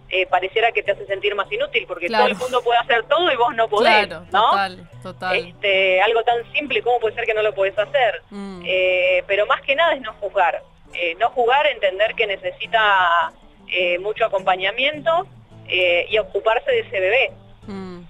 eh, 0.10 0.26
pareciera 0.28 0.72
que 0.72 0.82
te 0.82 0.94
hace 0.94 1.06
sentir 1.08 1.36
más 1.36 1.52
inútil, 1.52 1.84
porque 1.86 2.08
todo 2.08 2.26
el 2.26 2.38
mundo 2.38 2.64
puede 2.64 2.80
hacer 2.80 3.04
todo 3.04 3.30
y 3.30 3.36
vos 3.36 3.54
no 3.54 3.68
podés, 3.68 4.08
¿no? 4.08 4.26
Total, 4.32 4.90
total. 5.04 5.36
Este, 5.36 6.02
algo 6.02 6.24
tan 6.24 6.50
simple, 6.54 6.82
¿cómo 6.82 7.02
puede 7.02 7.16
ser 7.16 7.26
que 7.26 7.34
no 7.34 7.42
lo 7.42 7.54
podés 7.54 7.78
hacer? 7.78 8.22
Mm. 8.30 8.62
Eh, 8.66 9.24
pero 9.28 9.46
más 9.46 9.62
que 9.62 9.76
nada 9.76 9.94
es 9.94 10.02
no 10.02 10.14
juzgar. 10.14 10.64
no 11.20 11.30
jugar, 11.32 11.68
entender 11.68 12.16
que 12.16 12.28
necesita 12.28 13.34
mucho 14.00 14.24
acompañamiento 14.24 15.28
y 15.68 16.18
ocuparse 16.18 16.72
de 16.72 16.80
ese 16.80 17.00
bebé. 17.02 17.34
Mm. 17.68 18.02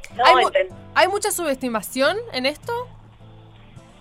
¿Hay, 0.96 1.08
mucha 1.08 1.32
subestimación 1.32 2.18
en 2.32 2.46
esto? 2.46 2.72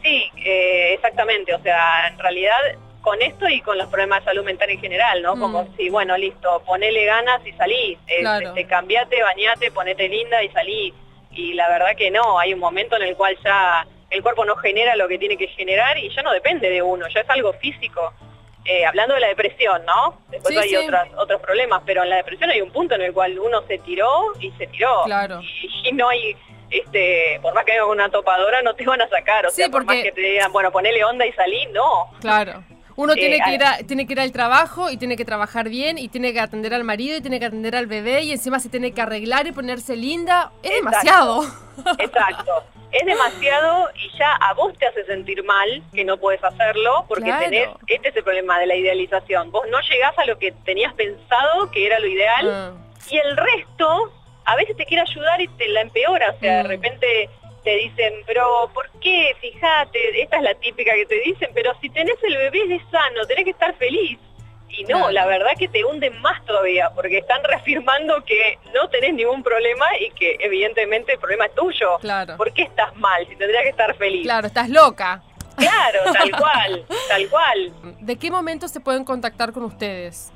Sí, 0.03 0.31
eh, 0.37 0.95
exactamente. 0.95 1.55
O 1.55 1.63
sea, 1.63 2.09
en 2.09 2.19
realidad 2.19 2.57
con 3.01 3.21
esto 3.23 3.49
y 3.49 3.61
con 3.61 3.79
los 3.79 3.87
problemas 3.89 4.21
de 4.21 4.27
salud 4.27 4.45
mental 4.45 4.71
en 4.71 4.81
general, 4.81 5.23
¿no? 5.23 5.39
Como 5.39 5.65
mm. 5.65 5.77
si, 5.77 5.89
bueno, 5.89 6.17
listo, 6.17 6.63
ponele 6.67 7.05
ganas 7.05 7.45
y 7.47 7.53
salí. 7.53 7.99
Eh, 8.07 8.25
este, 8.43 8.67
cambiate, 8.67 9.23
bañate, 9.23 9.71
ponete 9.71 10.09
linda 10.09 10.43
y 10.43 10.49
salí. 10.51 10.95
Y 11.31 11.55
la 11.55 11.69
verdad 11.69 11.97
que 11.97 12.11
no, 12.11 12.39
hay 12.39 12.55
un 12.55 12.61
momento 12.61 12.97
en 12.97 13.03
el 13.03 13.17
cual 13.17 13.37
ya 13.45 13.87
el 14.11 14.23
cuerpo 14.23 14.45
no 14.45 14.57
genera 14.57 14.97
lo 14.97 15.09
que 15.09 15.19
tiene 15.19 15.37
que 15.37 15.49
generar 15.49 15.99
y 15.99 16.15
ya 16.15 16.23
no 16.23 16.33
depende 16.33 16.71
de 16.71 16.83
uno, 16.83 17.07
ya 17.09 17.21
es 17.21 17.31
algo 17.31 17.53
físico. 17.55 18.13
Eh, 18.69 18.85
hablando 18.85 19.15
de 19.15 19.21
la 19.21 19.29
depresión, 19.29 19.85
¿no? 19.87 20.19
Después 20.29 20.57
hay 20.57 20.75
otros 21.17 21.41
problemas, 21.41 21.83
pero 21.87 22.03
en 22.03 22.11
la 22.11 22.17
depresión 22.17 22.51
hay 22.51 22.61
un 22.61 22.71
punto 22.73 22.97
en 22.97 23.03
el 23.03 23.13
cual 23.13 23.39
uno 23.39 23.63
se 23.69 23.79
tiró 23.79 24.33
y 24.41 24.51
se 24.53 24.67
tiró. 24.67 25.05
Claro. 25.05 25.41
Y, 25.85 25.93
no 25.93 26.09
hay, 26.09 26.37
este, 26.71 27.39
por 27.43 27.55
más 27.55 27.65
que 27.65 27.73
haya 27.73 27.85
una 27.85 28.09
topadora, 28.09 28.63
no 28.63 28.75
te 28.75 28.85
van 28.85 29.01
a 29.01 29.09
sacar. 29.09 29.47
O 29.47 29.51
sea, 29.51 29.69
por 29.69 29.85
más 29.85 29.97
que 30.03 30.11
te 30.11 30.21
digan, 30.21 30.53
bueno, 30.53 30.73
ponele 30.73 31.05
onda 31.05 31.25
y 31.25 31.33
salí, 31.33 31.67
no. 31.67 32.11
Claro. 32.21 32.65
Uno 32.97 33.15
tiene, 33.15 33.39
que 33.41 33.55
ir 33.55 33.87
tiene 33.87 34.07
que 34.07 34.15
ir 34.15 34.21
al 34.21 34.33
trabajo 34.33 34.91
y 34.91 34.97
tiene 34.97 35.17
que 35.17 35.25
trabajar 35.25 35.69
bien 35.69 35.99
y 35.99 36.09
tiene 36.09 36.33
que 36.33 36.41
atender 36.41 36.73
al 36.73 36.83
marido 36.83 37.17
y 37.17 37.21
tiene 37.21 37.39
que 37.39 37.47
atender 37.47 37.77
al 37.77 37.87
bebé 37.87 38.23
y 38.23 38.33
encima 38.33 38.59
se 38.59 38.71
tiene 38.71 38.93
que 38.93 39.03
arreglar 39.03 39.47
y 39.47 39.53
ponerse 39.53 39.97
linda. 39.97 40.53
Es 40.63 40.73
demasiado. 40.73 41.45
Exacto. 41.99 42.65
Es 42.93 43.05
demasiado 43.05 43.91
y 43.95 44.19
ya 44.19 44.33
a 44.37 44.55
vos 44.55 44.73
te 44.79 44.87
hace 44.87 45.05
sentir 45.05 45.45
mal 45.45 45.83
que 45.93 46.05
no 46.05 46.17
puedes 46.17 46.43
hacerlo 46.43 47.05
porque 47.07 47.31
tenés, 47.33 47.69
este 47.87 48.09
es 48.09 48.17
el 48.17 48.25
problema 48.25 48.59
de 48.59 48.67
la 48.67 48.75
idealización. 48.77 49.51
Vos 49.51 49.67
no 49.71 49.79
llegás 49.81 50.19
a 50.19 50.25
lo 50.25 50.39
que 50.39 50.53
tenías 50.65 50.95
pensado 50.95 51.71
que 51.71 51.87
era 51.87 51.99
lo 51.99 52.07
ideal 52.07 52.51
ah. 52.51 52.73
y 53.11 53.19
el 53.19 53.37
resto 53.37 54.13
a 54.47 54.57
veces 54.57 54.77
te 54.77 54.87
quiere 54.87 55.03
ayudar 55.03 55.41
y 55.43 55.49
te 55.49 55.69
la 55.69 55.83
empeora. 55.83 56.31
O 56.31 56.41
sea, 56.41 56.59
de 56.59 56.65
mm. 56.65 56.69
repente 56.69 57.31
te 57.67 57.77
dicen, 57.79 58.15
pero 58.27 58.71
¿por 58.73 58.89
qué? 59.01 59.35
Fíjate, 59.41 60.23
esta 60.23 60.37
es 60.37 60.43
la 60.45 60.55
típica 60.55 60.95
que 60.95 61.05
te 61.05 61.21
dicen, 61.23 61.51
pero 61.53 61.73
si 61.81 61.91
tenés 61.91 62.15
el 62.23 62.37
bebé 62.37 62.81
sano, 62.93 63.27
tenés 63.27 63.43
que 63.43 63.51
estar 63.51 63.75
feliz. 63.75 64.21
Y 64.69 64.85
no, 64.85 65.11
la 65.11 65.27
verdad 65.27 65.51
que 65.59 65.67
te 65.67 65.85
hunden 65.85 66.21
más 66.21 66.45
todavía, 66.45 66.91
porque 66.95 67.19
están 67.19 67.43
reafirmando 67.43 68.25
que 68.25 68.57
no 68.73 68.89
tenés 68.89 69.15
ningún 69.15 69.43
problema 69.43 69.85
y 69.99 70.11
que 70.13 70.37
evidentemente 70.39 71.15
el 71.15 71.19
problema 71.19 71.47
es 71.47 71.55
tuyo. 71.57 71.99
Claro. 71.99 72.37
¿Por 72.37 72.53
qué 72.53 72.63
estás 72.63 72.95
mal 72.95 73.27
si 73.27 73.35
tendrías 73.35 73.65
que 73.65 73.71
estar 73.71 73.97
feliz? 73.97 74.23
Claro, 74.23 74.47
estás 74.47 74.69
loca. 74.69 75.25
Claro, 75.57 76.13
tal 76.13 76.31
cual, 76.39 76.87
tal 77.09 77.29
cual. 77.29 77.73
¿De 77.99 78.15
qué 78.17 78.31
momento 78.31 78.69
se 78.69 78.79
pueden 78.79 79.05
contactar 79.05 79.53
con 79.53 79.65
ustedes? 79.65 80.33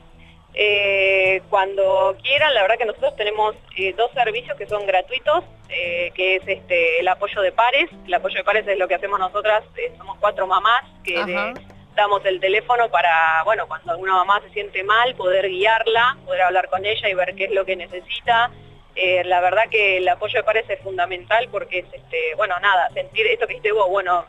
Eh, 0.55 1.43
cuando 1.49 2.17
quieran, 2.23 2.53
la 2.55 2.63
verdad 2.63 2.79
que 2.79 2.85
nosotros 2.85 3.15
tenemos 3.17 3.55
eh, 3.77 3.95
dos 3.97 4.11
servicios 4.13 4.57
que 4.57 4.67
son 4.67 4.85
gratuitos, 4.85 5.45
eh, 5.69 6.11
que 6.15 6.37
es 6.37 6.43
este 6.47 7.01
el 7.01 7.09
apoyo 7.09 7.41
de 7.41 7.53
pares. 7.53 7.89
El 8.07 8.15
apoyo 8.15 8.37
de 8.37 8.45
pares 8.45 8.67
es 8.67 8.79
lo 8.79 8.89
que 8.89 8.97
hacemos 8.97 9.19
nosotras, 9.19 9.63
somos 9.97 10.19
cuatro 10.19 10.47
mamás 10.47 10.85
que 11.05 11.55
damos 11.95 12.25
el 12.25 12.41
teléfono 12.41 12.89
para, 12.89 13.43
bueno, 13.45 13.67
cuando 13.67 13.93
alguna 13.93 14.15
mamá 14.15 14.41
se 14.41 14.51
siente 14.51 14.83
mal, 14.83 15.15
poder 15.15 15.49
guiarla, 15.49 16.17
poder 16.25 16.43
hablar 16.43 16.69
con 16.69 16.85
ella 16.85 17.09
y 17.09 17.15
ver 17.15 17.35
qué 17.35 17.45
es 17.45 17.51
lo 17.51 17.65
que 17.65 17.77
necesita. 17.77 18.51
la 19.25 19.41
verdad 19.41 19.65
que 19.71 19.99
el 19.99 20.09
apoyo 20.09 20.39
de 20.39 20.45
pares 20.45 20.69
es 20.69 20.81
fundamental 20.81 21.49
porque 21.51 21.81
es, 21.81 21.87
este, 21.93 22.35
bueno, 22.37 22.59
nada, 22.61 22.89
sentir 22.91 23.27
esto 23.27 23.47
que 23.47 23.55
dijiste 23.55 23.73
vos, 23.73 23.89
bueno, 23.89 24.25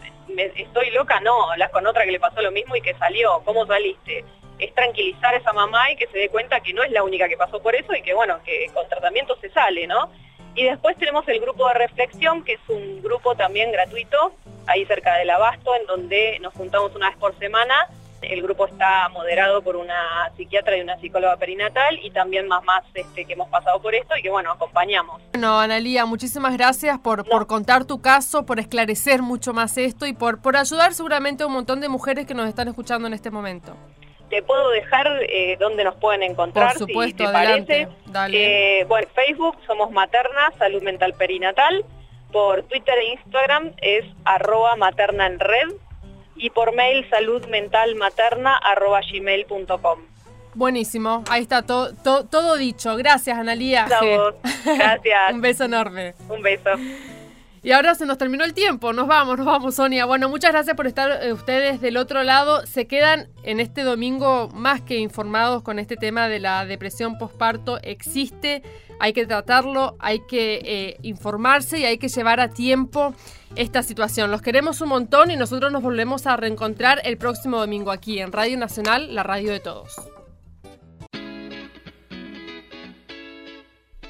estoy 0.55 0.91
loca, 0.91 1.19
no, 1.19 1.51
hablas 1.51 1.71
con 1.71 1.85
otra 1.87 2.05
que 2.05 2.11
le 2.11 2.19
pasó 2.19 2.41
lo 2.41 2.51
mismo 2.51 2.75
y 2.75 2.81
que 2.81 2.93
salió, 2.95 3.41
¿cómo 3.43 3.65
saliste? 3.65 4.23
Es 4.61 4.73
tranquilizar 4.75 5.33
a 5.33 5.37
esa 5.37 5.51
mamá 5.51 5.91
y 5.91 5.95
que 5.97 6.07
se 6.07 6.19
dé 6.19 6.29
cuenta 6.29 6.59
que 6.61 6.73
no 6.73 6.83
es 6.83 6.91
la 6.91 7.03
única 7.03 7.27
que 7.27 7.35
pasó 7.35 7.61
por 7.61 7.75
eso 7.75 7.93
y 7.93 8.01
que 8.03 8.13
bueno, 8.13 8.39
que 8.45 8.67
con 8.73 8.87
tratamiento 8.87 9.35
se 9.41 9.49
sale, 9.49 9.87
¿no? 9.87 10.09
Y 10.53 10.65
después 10.65 10.97
tenemos 10.97 11.27
el 11.27 11.39
grupo 11.39 11.67
de 11.67 11.73
reflexión, 11.75 12.43
que 12.43 12.53
es 12.53 12.59
un 12.67 13.01
grupo 13.01 13.35
también 13.35 13.71
gratuito, 13.71 14.33
ahí 14.67 14.85
cerca 14.85 15.15
del 15.15 15.29
Abasto, 15.29 15.73
en 15.75 15.85
donde 15.87 16.37
nos 16.41 16.53
juntamos 16.53 16.93
una 16.95 17.09
vez 17.09 17.17
por 17.17 17.37
semana. 17.39 17.87
El 18.21 18.43
grupo 18.43 18.67
está 18.67 19.09
moderado 19.09 19.63
por 19.63 19.75
una 19.75 20.31
psiquiatra 20.37 20.77
y 20.77 20.81
una 20.81 20.99
psicóloga 20.99 21.37
perinatal 21.37 21.97
y 22.03 22.11
también 22.11 22.47
más 22.47 22.63
más 22.63 22.83
este, 22.93 23.25
que 23.25 23.33
hemos 23.33 23.49
pasado 23.49 23.81
por 23.81 23.95
esto 23.95 24.15
y 24.15 24.21
que 24.21 24.29
bueno, 24.29 24.51
acompañamos. 24.51 25.19
Bueno, 25.33 25.59
Analía, 25.59 26.05
muchísimas 26.05 26.53
gracias 26.55 26.99
por, 26.99 27.27
por 27.27 27.47
contar 27.47 27.85
tu 27.85 27.99
caso, 27.99 28.45
por 28.45 28.59
esclarecer 28.59 29.23
mucho 29.23 29.53
más 29.53 29.75
esto 29.79 30.05
y 30.05 30.13
por, 30.13 30.39
por 30.39 30.55
ayudar 30.55 30.93
seguramente 30.93 31.41
a 31.41 31.47
un 31.47 31.53
montón 31.53 31.81
de 31.81 31.89
mujeres 31.89 32.27
que 32.27 32.35
nos 32.35 32.47
están 32.47 32.67
escuchando 32.67 33.07
en 33.07 33.15
este 33.15 33.31
momento 33.31 33.75
te 34.31 34.41
puedo 34.41 34.69
dejar 34.69 35.07
eh, 35.29 35.57
donde 35.59 35.83
nos 35.83 35.95
pueden 35.95 36.23
encontrar, 36.23 36.69
Por 36.69 36.87
supuesto, 36.87 37.23
si 37.23 37.27
te 37.27 37.33
parece. 37.33 37.87
Eh, 38.31 38.85
bueno, 38.87 39.07
Facebook 39.13 39.57
somos 39.67 39.91
Materna, 39.91 40.53
Salud 40.57 40.81
Mental 40.81 41.13
Perinatal. 41.13 41.85
Por 42.31 42.63
Twitter 42.63 42.95
e 42.97 43.11
Instagram 43.11 43.73
es 43.81 44.05
arroba 44.23 44.77
materna 44.77 45.27
en 45.27 45.37
red. 45.37 45.67
Y 46.37 46.49
por 46.49 46.73
mail 46.73 47.05
saludmentalmaterna 47.09 48.55
arroba 48.57 49.01
gmail.com. 49.01 49.99
Buenísimo, 50.53 51.23
ahí 51.29 51.43
está 51.43 51.61
todo, 51.61 51.93
todo, 51.93 52.57
dicho. 52.57 52.95
Gracias, 52.95 53.37
Analía. 53.37 53.85
Gracias. 54.65 55.33
Un 55.33 55.41
beso 55.41 55.65
enorme. 55.65 56.15
Un 56.29 56.41
beso. 56.41 56.71
Y 57.63 57.73
ahora 57.73 57.93
se 57.93 58.07
nos 58.07 58.17
terminó 58.17 58.43
el 58.43 58.55
tiempo, 58.55 58.91
nos 58.91 59.07
vamos, 59.07 59.37
nos 59.37 59.45
vamos, 59.45 59.75
Sonia. 59.75 60.05
Bueno, 60.05 60.29
muchas 60.29 60.51
gracias 60.51 60.75
por 60.75 60.87
estar 60.87 61.23
eh, 61.23 61.31
ustedes 61.31 61.79
del 61.79 61.97
otro 61.97 62.23
lado. 62.23 62.65
Se 62.65 62.87
quedan 62.87 63.27
en 63.43 63.59
este 63.59 63.83
domingo 63.83 64.49
más 64.49 64.81
que 64.81 64.97
informados 64.97 65.61
con 65.61 65.77
este 65.77 65.95
tema 65.95 66.27
de 66.27 66.39
la 66.39 66.65
depresión 66.65 67.19
postparto. 67.19 67.77
Existe, 67.83 68.63
hay 68.99 69.13
que 69.13 69.27
tratarlo, 69.27 69.95
hay 69.99 70.21
que 70.27 70.61
eh, 70.63 70.97
informarse 71.03 71.77
y 71.77 71.85
hay 71.85 71.99
que 71.99 72.07
llevar 72.07 72.39
a 72.39 72.49
tiempo 72.49 73.13
esta 73.55 73.83
situación. 73.83 74.31
Los 74.31 74.41
queremos 74.41 74.81
un 74.81 74.89
montón 74.89 75.29
y 75.29 75.35
nosotros 75.35 75.71
nos 75.71 75.83
volvemos 75.83 76.25
a 76.25 76.37
reencontrar 76.37 76.99
el 77.03 77.17
próximo 77.17 77.59
domingo 77.59 77.91
aquí 77.91 78.19
en 78.19 78.31
Radio 78.31 78.57
Nacional, 78.57 79.13
la 79.13 79.21
radio 79.21 79.51
de 79.51 79.59
todos. 79.59 80.10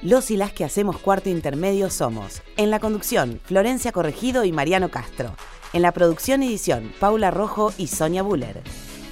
Los 0.01 0.31
y 0.31 0.37
las 0.37 0.51
que 0.51 0.65
hacemos 0.65 0.97
cuarto 0.97 1.29
intermedio 1.29 1.91
somos, 1.91 2.41
en 2.57 2.71
la 2.71 2.79
conducción, 2.79 3.39
Florencia 3.43 3.91
Corregido 3.91 4.43
y 4.43 4.51
Mariano 4.51 4.89
Castro. 4.89 5.35
En 5.73 5.83
la 5.83 5.91
producción 5.91 6.41
y 6.41 6.47
edición, 6.47 6.91
Paula 6.99 7.29
Rojo 7.29 7.71
y 7.77 7.85
Sonia 7.85 8.23
Buller. 8.23 8.63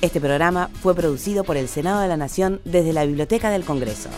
Este 0.01 0.19
programa 0.19 0.71
fue 0.81 0.95
producido 0.95 1.43
por 1.43 1.57
el 1.57 1.67
Senado 1.67 1.99
de 2.01 2.07
la 2.07 2.17
Nación 2.17 2.59
desde 2.65 2.93
la 2.93 3.05
Biblioteca 3.05 3.51
del 3.51 3.65
Congreso. 3.65 4.09